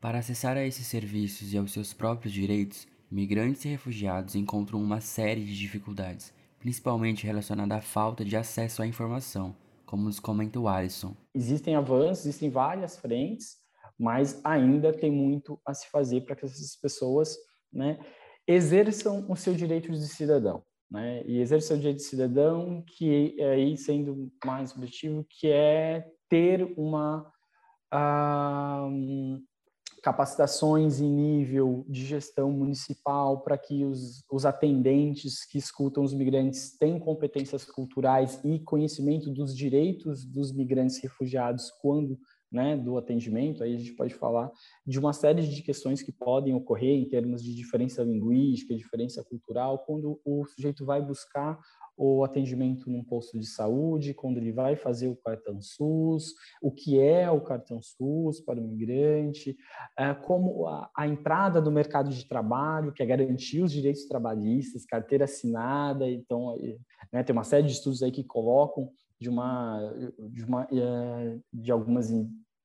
Para 0.00 0.18
acessar 0.18 0.56
a 0.56 0.66
esses 0.66 0.86
serviços 0.86 1.52
e 1.52 1.58
aos 1.58 1.72
seus 1.72 1.92
próprios 1.92 2.34
direitos, 2.34 2.88
migrantes 3.08 3.64
e 3.64 3.68
refugiados 3.68 4.34
encontram 4.34 4.82
uma 4.82 5.00
série 5.00 5.44
de 5.44 5.56
dificuldades, 5.56 6.34
principalmente 6.58 7.24
relacionada 7.24 7.76
à 7.76 7.80
falta 7.80 8.24
de 8.24 8.36
acesso 8.36 8.82
à 8.82 8.86
informação, 8.86 9.54
como 9.86 10.04
nos 10.04 10.20
comenta 10.20 10.58
o 10.58 10.68
Alisson. 10.68 11.16
Existem 11.34 11.76
avanços, 11.76 12.26
existem 12.26 12.50
várias 12.50 12.98
frentes, 12.98 13.56
mas 13.98 14.40
ainda 14.44 14.92
tem 14.92 15.10
muito 15.10 15.58
a 15.64 15.72
se 15.72 15.88
fazer 15.88 16.22
para 16.22 16.36
que 16.36 16.44
essas 16.44 16.76
pessoas 16.76 17.36
né, 17.72 17.98
exerçam 18.46 19.24
o 19.30 19.36
seu 19.36 19.54
direito 19.54 19.90
de 19.90 20.06
cidadão. 20.08 20.62
Né, 20.90 21.24
e 21.26 21.40
exerçam 21.40 21.76
o 21.76 21.80
direito 21.80 21.98
de 21.98 22.04
cidadão, 22.04 22.84
que 22.86 23.34
é 23.40 23.50
aí 23.52 23.76
sendo 23.76 24.30
mais 24.44 24.74
objetivo, 24.76 25.26
que 25.28 25.48
é 25.48 26.06
ter 26.28 26.62
uma 26.76 27.28
uh, 27.92 29.40
capacitações 30.06 31.00
em 31.00 31.10
nível 31.10 31.84
de 31.88 32.06
gestão 32.06 32.48
municipal 32.52 33.40
para 33.40 33.58
que 33.58 33.84
os, 33.84 34.22
os 34.30 34.46
atendentes 34.46 35.44
que 35.44 35.58
escutam 35.58 36.04
os 36.04 36.14
migrantes 36.14 36.78
tenham 36.78 37.00
competências 37.00 37.64
culturais 37.64 38.38
e 38.44 38.60
conhecimento 38.60 39.32
dos 39.32 39.52
direitos 39.52 40.24
dos 40.24 40.52
migrantes 40.52 41.02
refugiados 41.02 41.72
quando 41.82 42.16
né, 42.50 42.76
do 42.76 42.96
atendimento, 42.96 43.62
aí 43.62 43.74
a 43.74 43.78
gente 43.78 43.94
pode 43.94 44.14
falar 44.14 44.50
de 44.86 44.98
uma 44.98 45.12
série 45.12 45.42
de 45.42 45.62
questões 45.62 46.02
que 46.02 46.12
podem 46.12 46.54
ocorrer 46.54 46.96
em 46.96 47.08
termos 47.08 47.42
de 47.42 47.54
diferença 47.54 48.02
linguística, 48.02 48.74
diferença 48.74 49.24
cultural, 49.24 49.80
quando 49.80 50.20
o 50.24 50.44
sujeito 50.46 50.84
vai 50.84 51.02
buscar 51.02 51.58
o 51.96 52.22
atendimento 52.22 52.90
num 52.90 53.02
posto 53.02 53.38
de 53.38 53.46
saúde, 53.46 54.12
quando 54.12 54.36
ele 54.36 54.52
vai 54.52 54.76
fazer 54.76 55.08
o 55.08 55.16
cartão 55.16 55.60
SUS, 55.62 56.34
o 56.60 56.70
que 56.70 57.00
é 57.00 57.30
o 57.30 57.40
cartão 57.40 57.80
SUS 57.80 58.40
para 58.40 58.60
o 58.60 58.62
migrante, 58.62 59.56
é, 59.98 60.12
como 60.12 60.66
a, 60.66 61.06
entrada 61.06 61.60
no 61.60 61.70
mercado 61.70 62.10
de 62.10 62.28
trabalho, 62.28 62.92
que 62.92 63.02
é 63.02 63.06
garantir 63.06 63.62
os 63.62 63.72
direitos 63.72 64.06
trabalhistas, 64.06 64.84
carteira 64.84 65.24
assinada, 65.24 66.08
então 66.08 66.54
né, 67.10 67.22
tem 67.22 67.32
uma 67.32 67.44
série 67.44 67.66
de 67.66 67.72
estudos 67.72 68.02
aí 68.02 68.12
que 68.12 68.22
colocam 68.22 68.90
de 69.20 69.28
uma 69.28 69.92
de, 70.30 70.44
uma, 70.44 70.68
é, 70.70 71.38
de 71.52 71.72
algumas 71.72 72.10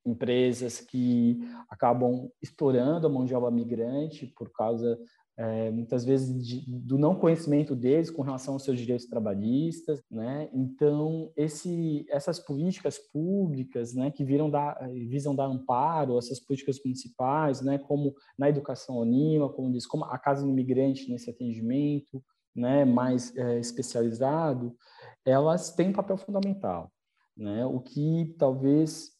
empresas 0.04 0.80
que 0.80 1.40
acabam 1.70 2.28
explorando 2.42 3.06
a 3.06 3.10
mão 3.10 3.24
de 3.24 3.34
obra 3.34 3.50
migrante 3.50 4.26
por 4.36 4.50
causa 4.52 4.98
é, 5.36 5.70
muitas 5.70 6.04
vezes 6.04 6.46
de, 6.46 6.64
do 6.68 6.98
não 6.98 7.14
conhecimento 7.14 7.74
deles 7.74 8.10
com 8.10 8.22
relação 8.22 8.54
aos 8.54 8.64
seus 8.64 8.78
direitos 8.78 9.06
trabalhistas, 9.06 10.02
né? 10.10 10.50
Então 10.52 11.32
esse, 11.36 12.04
essas 12.10 12.38
políticas 12.38 12.98
públicas, 12.98 13.94
né, 13.94 14.10
que 14.10 14.24
viram 14.24 14.50
dar, 14.50 14.78
visam 15.08 15.34
dar 15.34 15.46
amparo, 15.46 16.18
essas 16.18 16.38
políticas 16.38 16.78
municipais, 16.84 17.62
né, 17.62 17.78
como 17.78 18.14
na 18.38 18.48
educação 18.48 19.00
anima, 19.00 19.48
como 19.48 19.72
diz, 19.72 19.86
como 19.86 20.04
a 20.04 20.18
casa 20.18 20.44
do 20.44 20.50
imigrante 20.50 21.10
nesse 21.10 21.30
atendimento, 21.30 22.22
né, 22.54 22.84
mais 22.84 23.34
é, 23.36 23.58
especializado, 23.58 24.76
elas 25.24 25.74
têm 25.74 25.92
papel 25.92 26.16
fundamental, 26.16 26.92
né? 27.36 27.64
O 27.66 27.80
que 27.80 28.34
talvez 28.38 29.12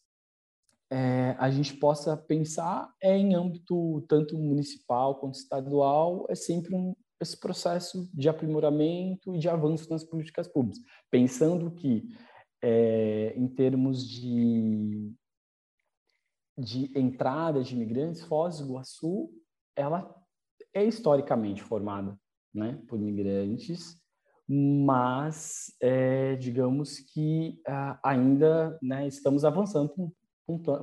é, 0.90 1.34
a 1.38 1.50
gente 1.50 1.74
possa 1.74 2.16
pensar 2.16 2.92
é 3.00 3.16
em 3.16 3.34
âmbito 3.34 4.02
tanto 4.08 4.36
municipal 4.36 5.18
quanto 5.18 5.36
estadual, 5.36 6.26
é 6.28 6.34
sempre 6.34 6.74
um, 6.74 6.94
esse 7.20 7.38
processo 7.38 8.10
de 8.12 8.28
aprimoramento 8.28 9.34
e 9.34 9.38
de 9.38 9.48
avanço 9.48 9.88
nas 9.88 10.04
políticas 10.04 10.48
públicas, 10.48 10.82
pensando 11.10 11.70
que 11.70 12.04
é, 12.60 13.32
em 13.36 13.48
termos 13.48 14.06
de, 14.06 15.12
de 16.58 16.98
entrada 16.98 17.62
de 17.62 17.74
imigrantes, 17.74 18.22
Foz 18.22 18.58
do 18.58 18.66
Iguaçu, 18.66 19.30
ela 19.74 20.14
é 20.74 20.84
historicamente 20.84 21.62
formada 21.62 22.18
né, 22.54 22.80
por 22.86 22.98
imigrantes, 22.98 24.01
mas 24.48 25.74
é, 25.80 26.36
digamos 26.36 26.98
que 26.98 27.60
ah, 27.66 27.98
ainda 28.04 28.78
né, 28.82 29.06
estamos 29.06 29.44
avançando 29.44 30.12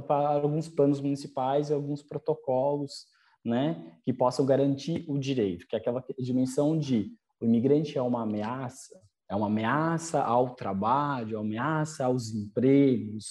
para 0.08 0.30
alguns 0.30 0.68
planos 0.68 1.02
municipais 1.02 1.70
e 1.70 1.74
alguns 1.74 2.02
protocolos, 2.02 3.06
né, 3.44 3.98
que 4.04 4.14
possam 4.14 4.46
garantir 4.46 5.06
o 5.08 5.18
direito, 5.18 5.68
que 5.68 5.76
é 5.76 5.80
aquela 5.80 6.04
dimensão 6.18 6.78
de 6.78 7.12
o 7.42 7.46
imigrante 7.46 7.98
é 7.98 8.02
uma 8.02 8.24
ameaça, 8.24 9.00
é 9.30 9.36
uma 9.36 9.48
ameaça 9.48 10.22
ao 10.22 10.56
trabalho, 10.56 11.36
é 11.36 11.40
uma 11.40 11.46
ameaça 11.46 12.06
aos 12.06 12.34
empregos, 12.34 13.28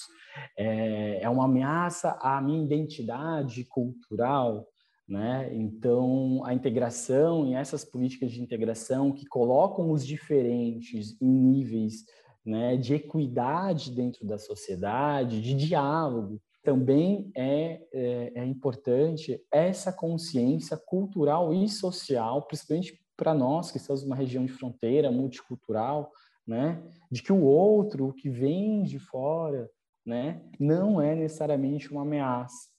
é, 0.57 1.21
é 1.21 1.29
uma 1.29 1.45
ameaça 1.45 2.17
à 2.21 2.41
minha 2.41 2.63
identidade 2.63 3.65
cultural, 3.65 4.65
né? 5.09 5.49
Então, 5.53 6.45
a 6.45 6.53
integração 6.53 7.47
e 7.47 7.55
essas 7.55 7.83
políticas 7.83 8.31
de 8.31 8.41
integração 8.41 9.11
que 9.11 9.25
colocam 9.25 9.91
os 9.91 10.05
diferentes 10.05 11.19
em 11.19 11.27
níveis 11.27 12.05
né, 12.45 12.77
de 12.77 12.93
equidade 12.93 13.91
dentro 13.91 14.25
da 14.25 14.37
sociedade, 14.37 15.41
de 15.41 15.55
diálogo. 15.55 16.39
Também 16.63 17.31
é, 17.35 17.81
é, 17.91 18.31
é 18.35 18.45
importante 18.45 19.41
essa 19.51 19.91
consciência 19.91 20.77
cultural 20.77 21.53
e 21.53 21.67
social, 21.67 22.43
principalmente 22.43 22.99
para 23.17 23.33
nós 23.33 23.71
que 23.71 23.77
estamos 23.77 24.03
numa 24.03 24.15
região 24.15 24.45
de 24.45 24.51
fronteira 24.51 25.11
multicultural, 25.11 26.11
né, 26.45 26.81
de 27.11 27.21
que 27.21 27.33
o 27.33 27.43
outro, 27.43 28.07
o 28.07 28.13
que 28.13 28.29
vem 28.29 28.83
de 28.83 28.97
fora, 28.99 29.69
né, 30.05 30.41
não 30.59 31.01
é 31.01 31.15
necessariamente 31.15 31.91
uma 31.91 32.01
ameaça, 32.01 32.69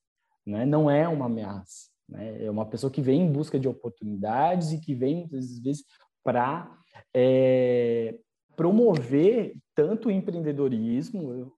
né, 0.46 0.64
não 0.64 0.90
é 0.90 1.06
uma 1.06 1.26
ameaça, 1.26 1.89
né, 2.10 2.44
é 2.44 2.50
uma 2.50 2.66
pessoa 2.66 2.90
que 2.90 3.00
vem 3.00 3.22
em 3.22 3.32
busca 3.32 3.58
de 3.58 3.68
oportunidades 3.68 4.72
e 4.72 4.80
que 4.80 4.94
vem 4.94 5.16
muitas 5.16 5.58
vezes 5.60 5.84
para 6.22 6.70
é, 7.14 8.18
promover 8.56 9.54
tanto 9.74 10.08
o 10.08 10.10
empreendedorismo, 10.10 11.52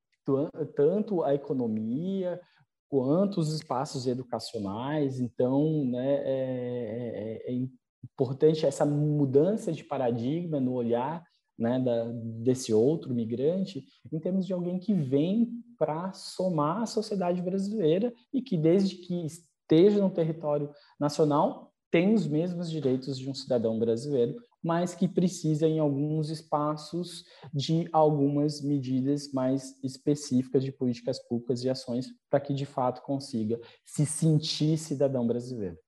tanto 0.76 1.22
a 1.24 1.34
economia, 1.34 2.40
quanto 2.88 3.40
os 3.40 3.52
espaços 3.54 4.06
educacionais. 4.06 5.18
Então, 5.18 5.84
né, 5.86 6.14
é, 6.24 7.42
é, 7.46 7.52
é 7.52 7.68
importante 8.04 8.66
essa 8.66 8.84
mudança 8.84 9.72
de 9.72 9.82
paradigma 9.82 10.60
no 10.60 10.74
olhar 10.74 11.24
né, 11.58 11.78
da, 11.80 12.04
desse 12.42 12.72
outro 12.72 13.14
migrante, 13.14 13.84
em 14.12 14.18
termos 14.18 14.46
de 14.46 14.52
alguém 14.52 14.78
que 14.78 14.92
vem 14.92 15.50
para 15.78 16.12
somar 16.12 16.82
a 16.82 16.86
sociedade 16.86 17.40
brasileira 17.40 18.12
e 18.32 18.42
que, 18.42 18.56
desde 18.56 18.96
que 18.96 19.26
esteja 19.72 20.02
no 20.02 20.10
território 20.10 20.70
nacional, 21.00 21.72
tem 21.90 22.14
os 22.14 22.26
mesmos 22.26 22.70
direitos 22.70 23.18
de 23.18 23.28
um 23.28 23.34
cidadão 23.34 23.78
brasileiro, 23.78 24.34
mas 24.62 24.94
que 24.94 25.08
precisa, 25.08 25.66
em 25.66 25.78
alguns 25.78 26.28
espaços, 26.28 27.24
de 27.52 27.88
algumas 27.90 28.62
medidas 28.62 29.32
mais 29.32 29.74
específicas 29.82 30.62
de 30.62 30.70
políticas 30.70 31.18
públicas 31.26 31.64
e 31.64 31.70
ações 31.70 32.06
para 32.30 32.38
que, 32.38 32.52
de 32.52 32.66
fato, 32.66 33.02
consiga 33.02 33.58
se 33.84 34.04
sentir 34.04 34.76
cidadão 34.76 35.26
brasileiro. 35.26 35.78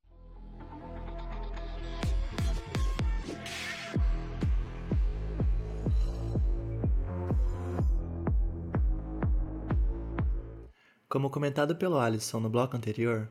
Como 11.06 11.30
comentado 11.30 11.76
pelo 11.76 11.98
Alisson 11.98 12.40
no 12.40 12.50
bloco 12.50 12.76
anterior, 12.76 13.30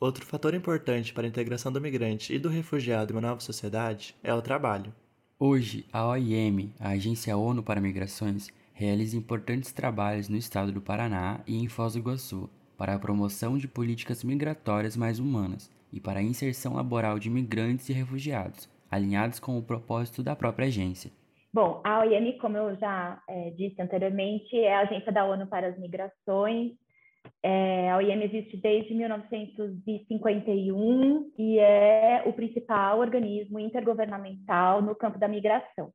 Outro 0.00 0.24
fator 0.24 0.54
importante 0.54 1.12
para 1.12 1.26
a 1.26 1.28
integração 1.28 1.70
do 1.70 1.78
migrante 1.78 2.34
e 2.34 2.38
do 2.38 2.48
refugiado 2.48 3.12
em 3.12 3.16
uma 3.16 3.20
nova 3.20 3.40
sociedade 3.40 4.16
é 4.24 4.32
o 4.32 4.40
trabalho. 4.40 4.94
Hoje, 5.38 5.84
a 5.92 6.06
OIM, 6.06 6.72
a 6.80 6.92
Agência 6.92 7.36
ONU 7.36 7.62
para 7.62 7.82
Migrações, 7.82 8.48
realiza 8.72 9.14
importantes 9.14 9.72
trabalhos 9.72 10.26
no 10.26 10.38
estado 10.38 10.72
do 10.72 10.80
Paraná 10.80 11.40
e 11.46 11.62
em 11.62 11.68
Foz 11.68 11.92
do 11.92 11.98
Iguaçu 11.98 12.48
para 12.78 12.94
a 12.94 12.98
promoção 12.98 13.58
de 13.58 13.68
políticas 13.68 14.24
migratórias 14.24 14.96
mais 14.96 15.18
humanas 15.18 15.70
e 15.92 16.00
para 16.00 16.20
a 16.20 16.22
inserção 16.22 16.76
laboral 16.76 17.18
de 17.18 17.28
imigrantes 17.28 17.90
e 17.90 17.92
refugiados, 17.92 18.70
alinhados 18.90 19.38
com 19.38 19.58
o 19.58 19.62
propósito 19.62 20.22
da 20.22 20.34
própria 20.34 20.68
agência. 20.68 21.10
Bom, 21.52 21.82
a 21.84 22.00
OIM, 22.00 22.38
como 22.38 22.56
eu 22.56 22.74
já 22.76 23.20
é, 23.28 23.50
disse 23.50 23.82
anteriormente, 23.82 24.56
é 24.56 24.76
a 24.76 24.80
agência 24.80 25.12
da 25.12 25.26
ONU 25.26 25.46
para 25.46 25.68
as 25.68 25.78
migrações. 25.78 26.72
É, 27.42 27.90
a 27.90 27.96
OIM 27.96 28.22
existe 28.22 28.58
desde 28.58 28.94
1951 28.94 31.32
e 31.38 31.58
é 31.58 32.22
o 32.26 32.32
principal 32.32 32.98
organismo 32.98 33.58
intergovernamental 33.58 34.82
no 34.82 34.94
campo 34.94 35.18
da 35.18 35.28
migração 35.28 35.90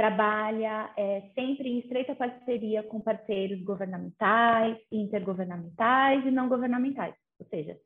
trabalha 0.00 0.90
é, 0.96 1.24
sempre 1.34 1.68
em 1.68 1.80
estreita 1.80 2.14
parceria 2.14 2.82
com 2.82 3.02
parceiros 3.02 3.62
governamentais, 3.62 4.78
intergovernamentais 4.90 6.24
e 6.24 6.30
não 6.30 6.48
governamentais, 6.48 7.14
ou 7.38 7.46
seja, 7.48 7.76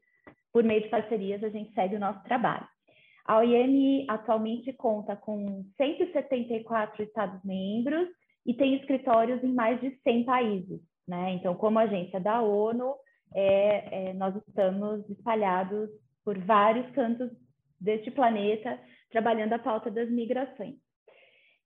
por 0.53 0.63
meio 0.63 0.83
de 0.83 0.91
parcerias 0.91 1.43
a 1.43 1.49
gente 1.49 1.75
segue 1.75 1.97
o 1.97 1.99
nosso 1.99 2.23
trabalho. 2.23 2.69
A 3.25 3.39
OIM 3.39 4.07
atualmente 4.09 4.73
conta 4.75 5.17
com 5.17 5.65
174 5.77 7.03
Estados-membros 7.03 8.09
e 8.47 8.55
tem 8.55 8.77
escritórios 8.77 9.43
em 9.43 9.53
mais 9.53 9.81
de 9.81 9.91
100 10.05 10.25
países. 10.25 10.81
Né? 11.07 11.33
Então, 11.33 11.55
como 11.55 11.79
agência 11.79 12.19
da 12.21 12.41
ONU, 12.41 12.95
é, 13.35 14.11
é, 14.11 14.13
nós 14.15 14.35
estamos 14.49 15.09
espalhados 15.11 15.91
por 16.25 16.39
vários 16.39 16.91
cantos 16.93 17.31
deste 17.81 18.11
planeta, 18.11 18.79
trabalhando 19.11 19.53
a 19.53 19.59
pauta 19.59 19.91
das 19.91 20.09
migrações. 20.09 20.77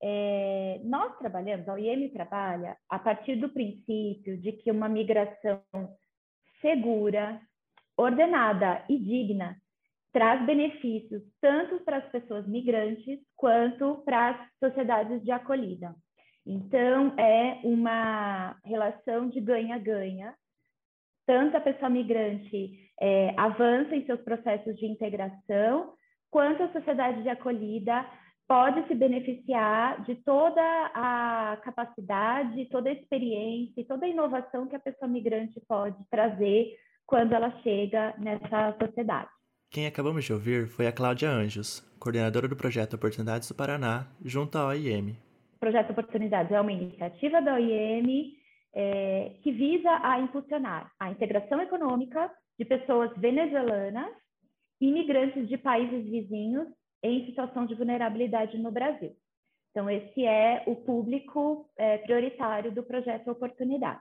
É, 0.02 0.80
nós 0.84 1.16
trabalhamos, 1.18 1.68
a 1.68 1.74
OIM 1.74 2.08
trabalha 2.10 2.76
a 2.88 2.98
partir 2.98 3.36
do 3.36 3.48
princípio 3.48 4.36
de 4.40 4.52
que 4.52 4.70
uma 4.70 4.88
migração 4.88 5.62
segura, 6.60 7.40
ordenada 7.96 8.84
e 8.88 8.98
digna 8.98 9.56
traz 10.12 10.44
benefícios 10.46 11.22
tanto 11.40 11.80
para 11.84 11.98
as 11.98 12.10
pessoas 12.10 12.46
migrantes 12.46 13.20
quanto 13.36 14.02
para 14.04 14.30
as 14.30 14.48
sociedades 14.58 15.22
de 15.22 15.30
acolhida. 15.30 15.94
Então, 16.50 17.12
é 17.18 17.60
uma 17.62 18.56
relação 18.64 19.28
de 19.28 19.38
ganha-ganha. 19.38 20.34
Tanto 21.26 21.58
a 21.58 21.60
pessoa 21.60 21.90
migrante 21.90 22.90
é, 22.98 23.34
avança 23.36 23.94
em 23.94 24.06
seus 24.06 24.18
processos 24.22 24.74
de 24.78 24.86
integração, 24.86 25.92
quanto 26.30 26.62
a 26.62 26.72
sociedade 26.72 27.22
de 27.22 27.28
acolhida 27.28 28.02
pode 28.48 28.88
se 28.88 28.94
beneficiar 28.94 30.02
de 30.04 30.14
toda 30.14 30.62
a 30.94 31.58
capacidade, 31.62 32.64
toda 32.70 32.88
a 32.88 32.94
experiência, 32.94 33.84
toda 33.86 34.06
a 34.06 34.08
inovação 34.08 34.66
que 34.66 34.74
a 34.74 34.80
pessoa 34.80 35.06
migrante 35.06 35.60
pode 35.68 35.98
trazer 36.10 36.74
quando 37.06 37.34
ela 37.34 37.50
chega 37.60 38.14
nessa 38.16 38.74
sociedade. 38.82 39.28
Quem 39.70 39.86
acabamos 39.86 40.24
de 40.24 40.32
ouvir 40.32 40.66
foi 40.66 40.86
a 40.86 40.92
Cláudia 40.92 41.28
Anjos, 41.28 41.80
coordenadora 42.00 42.48
do 42.48 42.56
projeto 42.56 42.94
Oportunidades 42.94 43.48
do 43.48 43.54
Paraná, 43.54 44.06
junto 44.24 44.56
à 44.56 44.68
OIM. 44.68 45.27
Projeto 45.58 45.90
Oportunidades 45.90 46.52
é 46.52 46.60
uma 46.60 46.72
iniciativa 46.72 47.42
da 47.42 47.54
OIM 47.54 48.32
é, 48.74 49.32
que 49.42 49.50
visa 49.50 49.90
a 50.02 50.20
impulsionar 50.20 50.90
a 50.98 51.10
integração 51.10 51.60
econômica 51.60 52.30
de 52.58 52.64
pessoas 52.64 53.10
venezuelanas 53.16 54.12
e 54.80 54.88
imigrantes 54.88 55.48
de 55.48 55.58
países 55.58 56.04
vizinhos 56.08 56.68
em 57.02 57.26
situação 57.26 57.66
de 57.66 57.74
vulnerabilidade 57.74 58.58
no 58.58 58.70
Brasil. 58.70 59.14
Então, 59.70 59.88
esse 59.88 60.24
é 60.24 60.64
o 60.66 60.76
público 60.76 61.68
é, 61.76 61.98
prioritário 61.98 62.72
do 62.72 62.82
projeto 62.82 63.30
Oportunidade. 63.30 64.00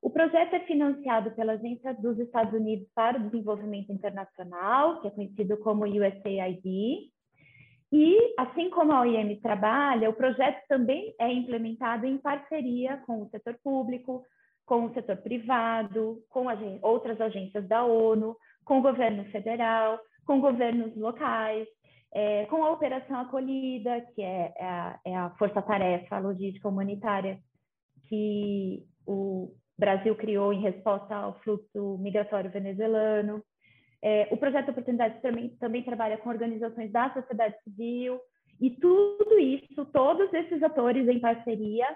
O 0.00 0.10
projeto 0.10 0.54
é 0.54 0.60
financiado 0.60 1.32
pela 1.32 1.52
Agência 1.54 1.92
dos 1.94 2.18
Estados 2.18 2.52
Unidos 2.54 2.88
para 2.94 3.18
o 3.18 3.28
Desenvolvimento 3.28 3.92
Internacional, 3.92 5.00
que 5.00 5.08
é 5.08 5.10
conhecido 5.10 5.56
como 5.58 5.84
USAID, 5.84 7.10
e, 7.90 8.34
assim 8.38 8.68
como 8.70 8.92
a 8.92 9.00
OIM 9.00 9.40
trabalha, 9.40 10.10
o 10.10 10.14
projeto 10.14 10.62
também 10.68 11.14
é 11.18 11.32
implementado 11.32 12.06
em 12.06 12.18
parceria 12.18 12.98
com 13.06 13.22
o 13.22 13.30
setor 13.30 13.58
público, 13.62 14.24
com 14.66 14.84
o 14.84 14.92
setor 14.92 15.16
privado, 15.16 16.22
com 16.28 16.46
outras 16.82 17.18
agências 17.20 17.66
da 17.66 17.84
ONU, 17.84 18.36
com 18.64 18.78
o 18.78 18.82
governo 18.82 19.24
federal, 19.30 19.98
com 20.26 20.40
governos 20.40 20.94
locais, 20.94 21.66
é, 22.12 22.44
com 22.46 22.62
a 22.62 22.70
Operação 22.70 23.20
Acolhida, 23.20 24.02
que 24.14 24.22
é, 24.22 24.52
é 24.56 24.66
a, 24.66 25.00
é 25.06 25.16
a 25.16 25.30
força-tarefa 25.30 26.18
logística 26.18 26.68
humanitária 26.68 27.38
que 28.08 28.86
o 29.06 29.54
Brasil 29.78 30.14
criou 30.16 30.52
em 30.52 30.60
resposta 30.60 31.14
ao 31.14 31.38
fluxo 31.40 31.96
migratório 31.98 32.50
venezuelano. 32.50 33.42
É, 34.02 34.28
o 34.30 34.36
projeto 34.36 34.70
Oportunidades 34.70 35.20
também, 35.20 35.48
também 35.60 35.82
trabalha 35.82 36.18
com 36.18 36.28
organizações 36.28 36.90
da 36.92 37.12
sociedade 37.12 37.56
civil, 37.64 38.20
e 38.60 38.70
tudo 38.70 39.38
isso, 39.38 39.84
todos 39.86 40.32
esses 40.32 40.62
atores 40.62 41.08
em 41.08 41.20
parceria 41.20 41.86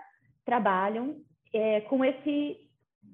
trabalham 0.44 1.16
é, 1.52 1.80
com 1.82 2.04
esse 2.04 2.68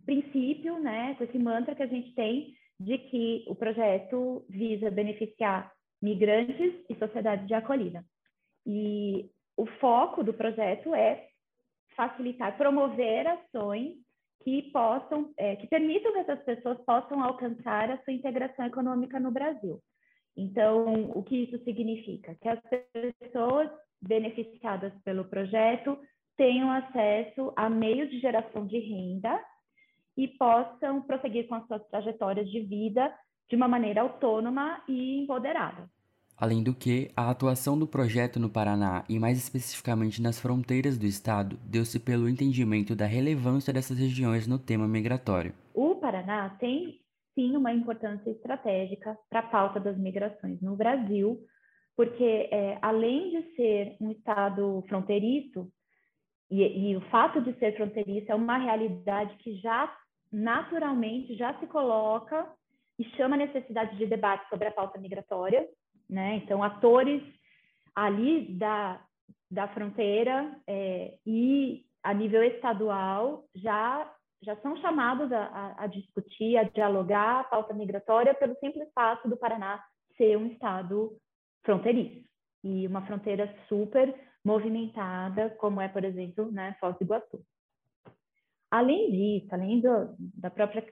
princípio, 0.05 0.79
né, 0.79 1.15
com 1.15 1.25
esse 1.25 1.39
mantra 1.39 1.75
que 1.75 1.83
a 1.83 1.87
gente 1.87 2.15
tem 2.15 2.55
de 2.79 2.97
que 2.99 3.45
o 3.49 3.55
projeto 3.55 4.45
visa 4.49 4.91
beneficiar 4.91 5.73
migrantes 6.01 6.75
e 6.89 6.95
sociedade 6.95 7.47
de 7.47 7.55
acolhida. 7.55 8.05
E 8.67 9.31
o 9.57 9.67
foco 9.81 10.23
do 10.23 10.33
projeto 10.33 10.95
é 10.95 11.27
facilitar, 11.97 12.57
promover 12.57 13.27
ações 13.27 13.97
que 14.43 14.71
possam, 14.71 15.33
é, 15.37 15.57
que 15.57 15.67
permitam 15.67 16.13
que 16.13 16.19
essas 16.19 16.43
pessoas 16.45 16.79
possam 16.85 17.23
alcançar 17.23 17.91
a 17.91 17.99
sua 18.03 18.13
integração 18.13 18.67
econômica 18.67 19.19
no 19.19 19.31
Brasil. 19.31 19.81
Então, 20.37 21.11
o 21.15 21.23
que 21.23 21.37
isso 21.45 21.63
significa? 21.65 22.35
Que 22.41 22.49
as 22.49 22.61
pessoas 23.21 23.69
beneficiadas 24.01 24.93
pelo 25.05 25.25
projeto 25.25 25.99
tenham 26.37 26.71
acesso 26.71 27.53
a 27.57 27.69
meios 27.69 28.09
de 28.11 28.21
geração 28.21 28.65
de 28.65 28.79
renda 28.79 29.45
e 30.17 30.29
possam 30.29 31.03
prosseguir 31.03 31.49
com 31.49 31.57
as 31.57 31.67
suas 31.67 31.85
trajetórias 31.89 32.49
de 32.49 32.61
vida 32.61 33.13
de 33.49 33.57
uma 33.57 33.67
maneira 33.67 34.03
autônoma 34.03 34.83
e 34.89 35.23
empoderada. 35.23 35.91
Além 36.41 36.63
do 36.63 36.73
que, 36.73 37.11
a 37.17 37.31
atuação 37.31 37.77
do 37.77 37.85
projeto 37.85 38.39
no 38.39 38.49
Paraná 38.49 39.05
e 39.09 39.19
mais 39.19 39.39
especificamente 39.39 40.23
nas 40.23 40.39
fronteiras 40.39 40.97
do 40.97 41.05
estado 41.05 41.59
deu-se 41.65 41.99
pelo 41.99 42.29
entendimento 42.29 42.95
da 42.95 43.07
relevância 43.07 43.73
dessas 43.73 43.99
regiões 43.99 44.47
no 44.47 44.57
tema 44.57 44.87
migratório. 44.87 45.53
O 45.75 45.97
Paraná 45.97 46.51
tem 46.61 47.01
sim 47.35 47.57
uma 47.57 47.73
importância 47.73 48.31
estratégica 48.31 49.19
para 49.29 49.41
a 49.41 49.49
pauta 49.49 49.81
das 49.81 49.99
migrações 49.99 50.61
no 50.63 50.77
Brasil, 50.77 51.41
porque 51.97 52.49
é, 52.53 52.79
além 52.83 53.31
de 53.31 53.57
ser 53.57 53.97
um 54.01 54.13
estado 54.13 54.85
fronteiriço, 54.89 55.69
e, 56.49 56.91
e 56.91 56.97
o 56.97 57.01
fato 57.11 57.43
de 57.43 57.53
ser 57.59 57.75
fronteiriço 57.75 58.31
é 58.31 58.35
uma 58.37 58.59
realidade 58.59 59.37
que 59.39 59.57
já 59.57 59.93
naturalmente 60.31 61.35
já 61.35 61.59
se 61.59 61.67
coloca 61.67 62.49
e 62.97 63.05
chama 63.17 63.35
a 63.35 63.39
necessidade 63.39 63.97
de 63.97 64.07
debate 64.07 64.49
sobre 64.49 64.69
a 64.69 64.73
pauta 64.73 65.01
migratória, 65.01 65.67
né? 66.09 66.37
Então, 66.37 66.63
atores 66.63 67.23
ali 67.95 68.55
da, 68.55 69.01
da 69.51 69.69
fronteira 69.69 70.57
é, 70.67 71.19
e 71.27 71.85
a 72.03 72.15
nível 72.15 72.43
estadual 72.43 73.45
já 73.55 74.13
já 74.41 74.57
são 74.59 74.77
chamados 74.77 75.33
a, 75.33 75.47
a, 75.47 75.85
a, 75.85 75.87
discutir, 75.89 76.57
a 76.57 76.63
dialogar 76.63 77.41
a 77.41 77.45
pauta 77.45 77.75
migratória 77.75 78.33
pelo 78.35 78.55
simples 78.61 78.89
fato 78.95 79.29
do 79.29 79.37
Paraná 79.37 79.83
ser 80.17 80.37
um 80.37 80.47
estado 80.47 81.17
fronteiriço 81.65 82.25
e 82.63 82.87
uma 82.87 83.05
fronteira 83.05 83.53
super 83.69 84.15
movimentada, 84.45 85.51
como 85.59 85.81
é, 85.81 85.89
por 85.89 86.05
exemplo, 86.05 86.51
né, 86.51 86.77
Foz 86.81 86.97
do 86.99 87.05
Iguaçu. 87.05 87.45
Além 88.71 89.11
disso, 89.11 89.49
além 89.53 89.81
do, 89.81 90.15
da 90.19 90.51
própria 90.51 90.87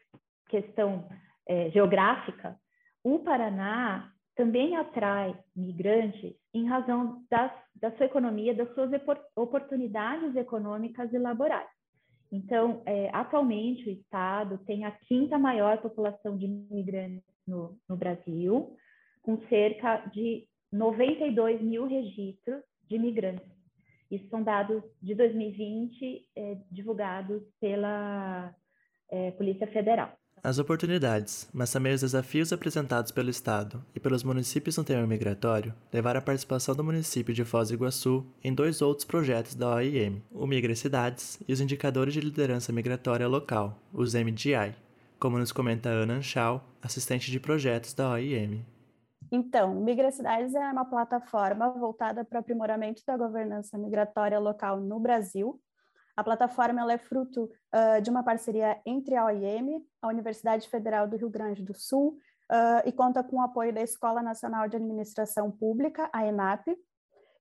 questão 0.49 1.09
é, 1.47 1.71
geográfica, 1.71 2.59
o 3.05 3.21
Paraná 3.21 4.13
também 4.37 4.77
atrai 4.77 5.37
migrantes 5.55 6.35
em 6.53 6.67
razão 6.67 7.25
das, 7.31 7.51
da 7.75 7.91
sua 7.97 8.07
economia, 8.07 8.55
das 8.55 8.73
suas 8.75 8.91
oportunidades 9.35 10.37
econômicas 10.37 11.13
e 11.13 11.19
laborais. 11.19 11.69
Então, 12.31 12.83
é, 12.85 13.09
atualmente, 13.13 13.89
o 13.89 13.93
Estado 13.93 14.59
tem 14.67 14.85
a 14.85 14.91
quinta 14.91 15.39
maior 15.39 15.79
população 15.79 16.37
de 16.37 16.45
imigrantes 16.45 17.25
no, 17.47 17.79
no 17.89 17.97
Brasil, 17.97 18.77
com 19.23 19.41
cerca 19.49 20.05
de 20.13 20.47
92 20.71 21.63
mil 21.63 21.87
registros 21.87 22.63
de 22.89 22.97
imigrantes. 22.97 23.57
Isso 24.11 24.29
são 24.29 24.43
dados 24.43 24.83
de 25.01 25.15
2020 25.15 26.29
é, 26.37 26.59
divulgados 26.71 27.43
pela 27.59 28.55
é, 29.11 29.31
Polícia 29.33 29.67
Federal. 29.69 30.17
As 30.43 30.59
oportunidades, 30.59 31.49
mas 31.53 31.73
também 31.73 31.93
os 31.93 32.03
desafios 32.03 32.53
apresentados 32.53 33.11
pelo 33.11 33.31
Estado 33.31 33.85
e 33.95 33.99
pelos 33.99 34.23
municípios 34.23 34.77
no 34.77 34.85
tema 34.85 35.07
migratório 35.07 35.75
levaram 35.93 36.19
à 36.19 36.23
participação 36.23 36.75
do 36.75 36.85
município 36.85 37.35
de 37.35 37.45
Foz 37.45 37.69
do 37.69 37.75
Iguaçu 37.75 38.25
em 38.45 38.55
dois 38.55 38.81
outros 38.81 39.05
projetos 39.05 39.55
da 39.55 39.75
OIM, 39.75 40.23
o 40.31 40.47
Migra 40.47 40.75
Cidades 40.77 41.41
e 41.49 41.53
os 41.53 41.61
Indicadores 41.61 42.15
de 42.15 42.21
Liderança 42.21 42.73
Migratória 42.73 43.27
Local, 43.27 43.77
os 43.93 44.15
MDI, 44.15 44.77
como 45.19 45.39
nos 45.39 45.51
comenta 45.51 45.89
Ana 45.89 46.15
Anchal, 46.15 46.63
assistente 46.81 47.31
de 47.31 47.41
projetos 47.41 47.93
da 47.93 48.11
OIM. 48.11 48.65
Então, 49.33 49.75
Migra 49.75 50.13
Cidades 50.13 50.55
é 50.55 50.71
uma 50.71 50.85
plataforma 50.85 51.71
voltada 51.71 52.25
para 52.25 52.37
o 52.37 52.41
aprimoramento 52.41 53.03
da 53.05 53.17
governança 53.17 53.77
migratória 53.77 54.39
local 54.39 54.81
no 54.81 55.01
Brasil, 55.01 55.61
a 56.17 56.25
plataforma 56.25 56.91
é 56.91 56.97
fruto 56.97 57.45
uh, 57.45 58.01
de 58.01 58.09
uma 58.09 58.23
parceria 58.23 58.81
entre 58.87 59.15
a 59.15 59.27
OIM, 59.27 59.85
a 60.01 60.09
Universidade 60.09 60.69
Federal 60.69 61.07
do 61.07 61.17
Rio 61.17 61.29
Grande 61.29 61.63
do 61.63 61.75
Sul, 61.75 62.17
uh, 62.51 62.89
e 62.89 62.93
conta 62.93 63.23
com 63.23 63.37
o 63.37 63.43
apoio 63.43 63.73
da 63.73 63.83
Escola 63.83 64.23
Nacional 64.23 64.67
de 64.67 64.77
Administração 64.77 65.51
Pública, 65.51 66.09
a 66.13 66.27
ENAP, 66.27 66.69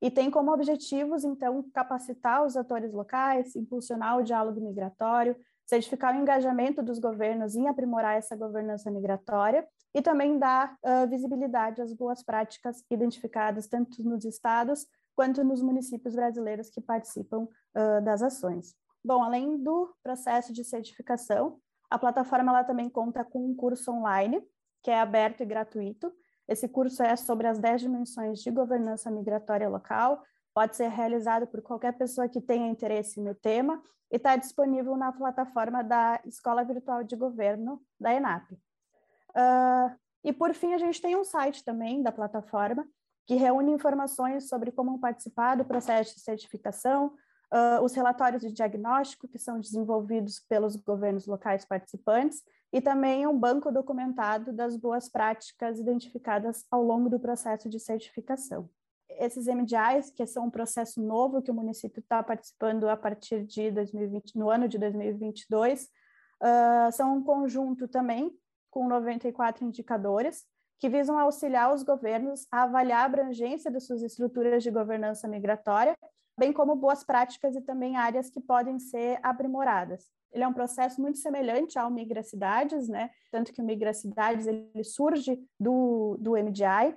e 0.01 0.11
tem 0.11 0.29
como 0.29 0.51
objetivos, 0.51 1.23
então, 1.23 1.63
capacitar 1.73 2.45
os 2.45 2.57
atores 2.57 2.91
locais, 2.91 3.55
impulsionar 3.55 4.17
o 4.17 4.23
diálogo 4.23 4.59
migratório, 4.59 5.38
certificar 5.65 6.13
o 6.13 6.19
engajamento 6.19 6.83
dos 6.83 6.99
governos 6.99 7.55
em 7.55 7.67
aprimorar 7.67 8.17
essa 8.17 8.35
governança 8.35 8.91
migratória 8.91 9.65
e 9.95 10.01
também 10.01 10.38
dar 10.38 10.77
uh, 10.83 11.07
visibilidade 11.09 11.81
às 11.81 11.93
boas 11.93 12.21
práticas 12.21 12.83
identificadas 12.91 13.67
tanto 13.67 14.03
nos 14.03 14.25
estados 14.25 14.85
quanto 15.15 15.43
nos 15.43 15.62
municípios 15.62 16.15
brasileiros 16.15 16.69
que 16.69 16.82
participam 16.82 17.43
uh, 17.43 18.04
das 18.04 18.21
ações. 18.21 18.75
Bom, 19.04 19.23
além 19.23 19.58
do 19.62 19.93
processo 20.04 20.51
de 20.51 20.63
certificação, 20.63 21.60
a 21.89 21.97
plataforma 21.97 22.51
ela 22.51 22.63
também 22.63 22.89
conta 22.89 23.23
com 23.23 23.45
um 23.45 23.56
curso 23.56 23.91
online, 23.91 24.41
que 24.84 24.91
é 24.91 24.99
aberto 24.99 25.41
e 25.41 25.45
gratuito. 25.45 26.12
Esse 26.47 26.67
curso 26.67 27.01
é 27.01 27.15
sobre 27.15 27.47
as 27.47 27.60
10 27.60 27.82
dimensões 27.82 28.39
de 28.39 28.51
governança 28.51 29.10
migratória 29.10 29.69
local, 29.69 30.21
pode 30.54 30.75
ser 30.75 30.89
realizado 30.89 31.47
por 31.47 31.62
qualquer 31.62 31.93
pessoa 31.97 32.30
que 32.30 32.41
tenha 32.41 32.67
interesse 32.67 33.21
no 33.21 33.36
tema 33.36 33.82
e 34.12 34.17
está 34.17 34.36
disponível 34.36 34.95
na 34.95 35.12
plataforma 35.12 35.84
da 35.84 36.21
Escola 36.25 36.63
Virtual 36.63 37.04
de 37.04 37.15
Governo 37.15 37.82
da 37.99 38.13
ENAP. 38.13 38.54
Uh, 38.54 39.95
e 40.23 40.32
por 40.32 40.54
fim, 40.54 40.73
a 40.73 40.78
gente 40.78 41.01
tem 41.01 41.15
um 41.15 41.23
site 41.23 41.63
também 41.63 42.01
da 42.01 42.12
plataforma, 42.12 42.88
que 43.25 43.35
reúne 43.35 43.71
informações 43.71 44.47
sobre 44.47 44.71
como 44.71 44.99
participar 44.99 45.55
do 45.55 45.65
processo 45.65 46.15
de 46.15 46.21
certificação, 46.21 47.13
uh, 47.53 47.83
os 47.83 47.93
relatórios 47.93 48.41
de 48.41 48.51
diagnóstico 48.51 49.27
que 49.27 49.39
são 49.39 49.59
desenvolvidos 49.59 50.39
pelos 50.47 50.75
governos 50.75 51.25
locais 51.25 51.65
participantes 51.65 52.43
e 52.71 52.81
também 52.81 53.25
um 53.25 53.38
banco 53.38 53.71
documentado 53.71 54.51
das 54.51 54.75
boas 54.75 55.09
práticas 55.09 55.79
identificadas 55.79 56.65
ao 56.69 56.83
longo 56.83 57.09
do 57.09 57.19
processo 57.19 57.69
de 57.69 57.79
certificação. 57.79 58.69
Esses 59.09 59.47
MDIs, 59.47 60.11
que 60.11 60.25
são 60.25 60.47
um 60.47 60.51
processo 60.51 61.01
novo 61.01 61.41
que 61.41 61.51
o 61.51 61.53
município 61.53 62.01
está 62.01 62.21
participando 62.21 62.89
a 62.89 62.97
partir 62.97 63.45
de 63.45 63.71
2020, 63.71 64.38
no 64.38 64.49
ano 64.49 64.67
de 64.67 64.77
2022, 64.77 65.83
uh, 65.83 66.91
são 66.91 67.17
um 67.17 67.23
conjunto 67.23 67.88
também 67.88 68.31
com 68.69 68.89
94 68.89 69.63
indicadores, 69.63 70.43
que 70.79 70.89
visam 70.89 71.17
auxiliar 71.17 71.73
os 71.73 71.83
governos 71.83 72.47
a 72.51 72.63
avaliar 72.63 73.01
a 73.01 73.05
abrangência 73.05 73.71
de 73.71 73.79
suas 73.79 74.01
estruturas 74.01 74.63
de 74.63 74.71
governança 74.71 75.27
migratória, 75.27 75.95
bem 76.38 76.51
como 76.51 76.75
boas 76.75 77.03
práticas 77.03 77.55
e 77.55 77.61
também 77.61 77.95
áreas 77.95 78.29
que 78.29 78.41
podem 78.41 78.77
ser 78.79 79.19
aprimoradas. 79.23 80.11
Ele 80.33 80.43
é 80.43 80.47
um 80.47 80.53
processo 80.53 81.01
muito 81.01 81.17
semelhante 81.17 81.79
ao 81.79 81.89
Migracidades, 81.89 82.89
né? 82.89 83.09
Tanto 83.31 83.53
que 83.53 83.61
o 83.61 83.65
Migracidades 83.65 84.45
ele 84.45 84.83
surge 84.83 85.41
do, 85.57 86.17
do 86.19 86.31
MDI, 86.31 86.93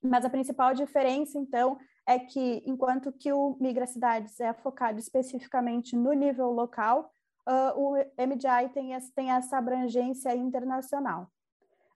mas 0.00 0.24
a 0.24 0.30
principal 0.30 0.72
diferença, 0.74 1.38
então, 1.38 1.76
é 2.06 2.20
que 2.20 2.62
enquanto 2.64 3.12
que 3.12 3.32
o 3.32 3.56
Migracidades 3.60 4.38
é 4.38 4.52
focado 4.52 5.00
especificamente 5.00 5.96
no 5.96 6.12
nível 6.12 6.52
local, 6.52 7.12
uh, 7.48 7.76
o 7.76 7.94
MDI 7.96 8.68
tem, 8.72 8.96
tem 9.14 9.32
essa 9.32 9.58
abrangência 9.58 10.34
internacional. 10.36 11.28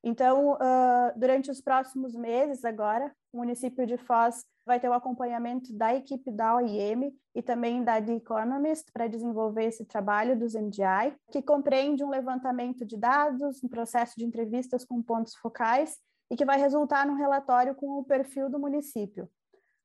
Então, 0.04 0.54
uh, 0.54 1.12
durante 1.16 1.50
os 1.50 1.60
próximos 1.60 2.14
meses 2.14 2.64
agora, 2.64 3.14
o 3.32 3.38
município 3.38 3.86
de 3.86 3.96
Foz 3.96 4.44
vai 4.66 4.80
ter 4.80 4.88
o 4.88 4.92
acompanhamento 4.92 5.72
da 5.72 5.94
equipe 5.94 6.30
da 6.30 6.56
OIM 6.56 7.16
e 7.34 7.42
também 7.42 7.84
da 7.84 8.00
The 8.00 8.14
Economist 8.14 8.90
para 8.92 9.06
desenvolver 9.06 9.64
esse 9.64 9.84
trabalho 9.84 10.36
dos 10.36 10.54
MDI, 10.54 11.14
que 11.30 11.40
compreende 11.40 12.02
um 12.02 12.10
levantamento 12.10 12.84
de 12.84 12.96
dados, 12.96 13.62
um 13.62 13.68
processo 13.68 14.14
de 14.16 14.24
entrevistas 14.24 14.84
com 14.84 15.00
pontos 15.00 15.36
focais 15.36 15.98
e 16.30 16.36
que 16.36 16.44
vai 16.44 16.58
resultar 16.58 17.06
num 17.06 17.16
relatório 17.16 17.74
com 17.74 17.98
o 17.98 18.04
perfil 18.04 18.48
do 18.50 18.58
município. 18.58 19.28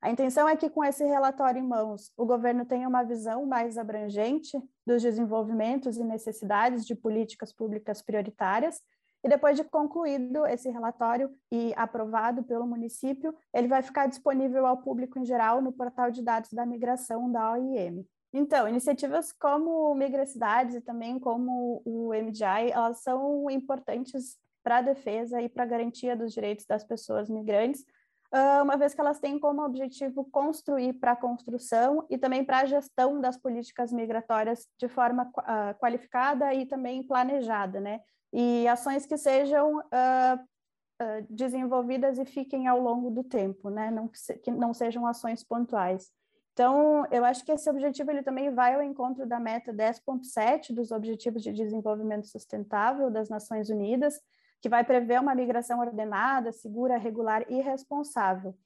A 0.00 0.10
intenção 0.10 0.48
é 0.48 0.56
que, 0.56 0.70
com 0.70 0.84
esse 0.84 1.04
relatório 1.04 1.60
em 1.60 1.66
mãos, 1.66 2.12
o 2.16 2.24
governo 2.24 2.64
tenha 2.64 2.88
uma 2.88 3.02
visão 3.02 3.44
mais 3.44 3.76
abrangente 3.76 4.56
dos 4.86 5.02
desenvolvimentos 5.02 5.96
e 5.96 6.04
necessidades 6.04 6.86
de 6.86 6.94
políticas 6.94 7.52
públicas 7.52 8.00
prioritárias 8.00 8.80
e 9.22 9.28
depois 9.28 9.56
de 9.56 9.64
concluído 9.64 10.46
esse 10.46 10.70
relatório 10.70 11.30
e 11.50 11.72
aprovado 11.76 12.42
pelo 12.42 12.66
município, 12.66 13.34
ele 13.52 13.68
vai 13.68 13.82
ficar 13.82 14.06
disponível 14.06 14.66
ao 14.66 14.78
público 14.78 15.18
em 15.18 15.24
geral 15.24 15.60
no 15.60 15.72
portal 15.72 16.10
de 16.10 16.22
dados 16.22 16.52
da 16.52 16.64
migração 16.64 17.30
da 17.30 17.52
OIM. 17.52 18.06
Então, 18.32 18.68
iniciativas 18.68 19.32
como 19.32 19.94
Migracidades 19.94 20.74
e 20.74 20.80
também 20.80 21.18
como 21.18 21.82
o 21.84 22.10
MDI, 22.12 22.70
elas 22.72 23.00
são 23.00 23.50
importantes 23.50 24.36
para 24.62 24.78
a 24.78 24.82
defesa 24.82 25.40
e 25.40 25.48
para 25.48 25.62
a 25.62 25.66
garantia 25.66 26.14
dos 26.14 26.32
direitos 26.32 26.66
das 26.66 26.84
pessoas 26.84 27.30
migrantes, 27.30 27.84
ah, 28.30 28.60
uma 28.62 28.76
vez 28.76 28.94
que 28.94 29.00
elas 29.00 29.18
têm 29.18 29.38
como 29.38 29.64
objetivo 29.64 30.24
construir 30.30 30.92
para 30.94 31.12
a 31.12 31.16
construção 31.16 32.06
e 32.10 32.18
também 32.18 32.44
para 32.44 32.58
a 32.58 32.66
gestão 32.66 33.18
das 33.20 33.38
políticas 33.38 33.90
migratórias 33.90 34.68
de 34.78 34.86
forma 34.86 35.30
uh, 35.38 35.78
qualificada 35.78 36.52
e 36.52 36.66
também 36.66 37.02
planejada, 37.02 37.80
né? 37.80 38.00
E 38.32 38.66
ações 38.68 39.06
que 39.06 39.16
sejam 39.16 39.78
uh, 39.78 39.82
uh, 39.82 41.26
desenvolvidas 41.30 42.18
e 42.18 42.24
fiquem 42.24 42.66
ao 42.66 42.80
longo 42.80 43.10
do 43.10 43.24
tempo, 43.24 43.70
né? 43.70 43.90
Não 43.90 44.08
que, 44.08 44.18
se, 44.18 44.34
que, 44.38 44.50
não 44.50 44.74
sejam 44.74 45.06
ações 45.06 45.42
pontuais. 45.42 46.10
Então, 46.52 47.06
eu 47.12 47.24
acho 47.24 47.44
que 47.44 47.52
esse 47.52 47.70
objetivo 47.70 48.10
ele 48.10 48.22
também 48.22 48.52
vai 48.52 48.74
ao 48.74 48.82
encontro 48.82 49.24
da 49.24 49.38
meta 49.38 49.72
10.7 49.72 50.74
dos 50.74 50.90
Objetivos 50.90 51.42
de 51.42 51.52
Desenvolvimento 51.52 52.26
Sustentável 52.26 53.10
das 53.10 53.28
Nações 53.28 53.70
Unidas, 53.70 54.20
que 54.60 54.68
vai 54.68 54.82
prever 54.82 55.20
uma 55.20 55.36
migração 55.36 55.78
ordenada, 55.78 56.50
segura, 56.50 56.98
regular 56.98 57.44
e 57.48 57.60
responsável. 57.60 58.56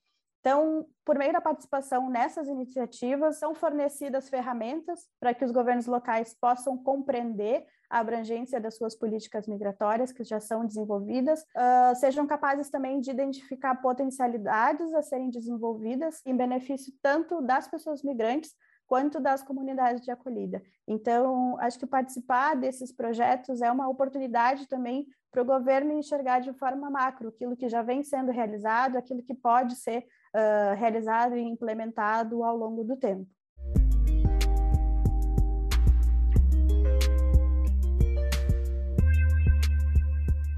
Então, 0.41 0.87
por 1.05 1.17
meio 1.17 1.33
da 1.33 1.41
participação 1.41 2.11
nessas 2.11 2.49
iniciativas, 2.49 3.37
são 3.37 3.55
fornecidas 3.55 4.29
ferramentas 4.29 5.09
para 5.21 5.33
que 5.33 5.45
os 5.45 5.53
governos 5.53 5.87
locais 5.87 6.35
possam 6.35 6.77
compreender 6.77 7.65
a 7.93 7.99
abrangência 7.99 8.59
das 8.59 8.77
suas 8.77 8.97
políticas 8.97 9.47
migratórias 9.47 10.11
que 10.11 10.25
já 10.25 10.41
são 10.41 10.65
desenvolvidas, 10.65 11.43
uh, 11.43 11.95
sejam 11.95 12.27
capazes 12.27 12.71
também 12.71 13.01
de 13.01 13.11
identificar 13.11 13.75
potencialidades 13.83 14.95
a 14.95 15.03
serem 15.03 15.29
desenvolvidas 15.29 16.23
em 16.25 16.35
benefício 16.35 16.91
tanto 17.03 17.43
das 17.43 17.69
pessoas 17.69 18.03
migrantes 18.03 18.55
quanto 18.87 19.21
das 19.21 19.43
comunidades 19.43 20.03
de 20.03 20.11
acolhida. 20.11 20.63
Então, 20.89 21.59
acho 21.61 21.79
que 21.79 21.87
participar 21.87 22.57
desses 22.57 22.91
projetos 22.91 23.61
é 23.61 23.71
uma 23.71 23.89
oportunidade 23.89 24.67
também 24.67 25.07
para 25.31 25.43
o 25.43 25.47
governo 25.47 25.93
enxergar 25.93 26.41
de 26.41 26.53
forma 26.55 26.91
macro 26.91 27.29
aquilo 27.29 27.57
que 27.57 27.69
já 27.69 27.83
vem 27.83 28.03
sendo 28.03 28.33
realizado, 28.33 28.97
aquilo 28.97 29.23
que 29.23 29.35
pode 29.35 29.77
ser 29.77 30.07
uh, 30.35 30.75
realizado 30.77 31.37
e 31.37 31.43
implementado 31.43 32.43
ao 32.43 32.57
longo 32.57 32.85
do 32.85 32.97
tempo. 32.97 33.27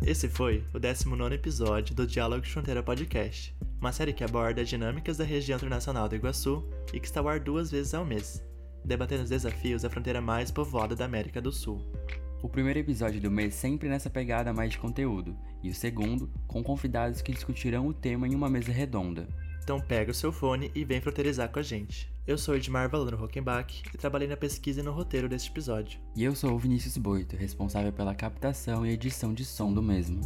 Esse 0.07 0.29
foi 0.29 0.63
o 0.75 0.79
19 0.79 1.35
episódio 1.35 1.95
do 1.95 2.07
Diálogo 2.07 2.43
de 2.43 2.51
Fronteira 2.51 2.83
Podcast, 2.83 3.57
uma 3.81 3.91
série 3.91 4.13
que 4.13 4.23
aborda 4.23 4.61
as 4.61 4.69
dinâmicas 4.69 5.17
da 5.17 5.25
região 5.25 5.57
internacional 5.57 6.07
do 6.07 6.15
Iguaçu 6.15 6.63
e 6.93 7.01
que 7.01 7.07
está 7.07 7.21
ao 7.21 7.29
ar 7.29 7.41
duas 7.41 7.71
vezes 7.71 7.95
ao 7.95 8.05
mês, 8.05 8.45
debatendo 8.85 9.23
os 9.23 9.31
desafios 9.31 9.81
da 9.81 9.89
fronteira 9.89 10.21
mais 10.21 10.51
povoada 10.51 10.95
da 10.95 11.07
América 11.07 11.41
do 11.41 11.51
Sul. 11.51 11.81
O 12.43 12.51
primeiro 12.51 12.81
episódio 12.81 13.19
do 13.19 13.31
mês 13.31 13.55
sempre 13.55 13.89
nessa 13.89 14.11
pegada 14.11 14.53
mais 14.53 14.73
de 14.73 14.79
conteúdo, 14.79 15.35
e 15.63 15.71
o 15.71 15.75
segundo 15.75 16.31
com 16.47 16.63
convidados 16.63 17.23
que 17.23 17.33
discutirão 17.33 17.87
o 17.87 17.95
tema 17.95 18.29
em 18.29 18.35
uma 18.35 18.51
mesa 18.51 18.73
redonda. 18.73 19.27
Então 19.63 19.81
pega 19.81 20.11
o 20.11 20.15
seu 20.15 20.31
fone 20.31 20.71
e 20.75 20.85
vem 20.85 21.01
fronteirizar 21.01 21.49
com 21.49 21.61
a 21.61 21.63
gente. 21.63 22.14
Eu 22.27 22.39
sou 22.39 22.57
Edmar 22.57 22.89
Valano 22.89 23.19
Rockenbach 23.19 23.83
e 23.93 23.99
trabalhei 23.99 24.27
na 24.27 24.37
pesquisa 24.37 24.81
e 24.81 24.83
no 24.83 24.93
roteiro 24.93 25.29
deste 25.29 25.51
episódio. 25.51 26.01
E 26.17 26.25
eu 26.25 26.35
sou 26.35 26.53
o 26.53 26.59
Vinícius 26.59 26.97
Boito, 26.97 27.37
responsável 27.37 27.93
pela 27.93 28.15
captação 28.15 28.87
e 28.87 28.93
edição 28.93 29.35
de 29.35 29.45
som 29.45 29.71
do 29.71 29.83
mesmo. 29.83 30.23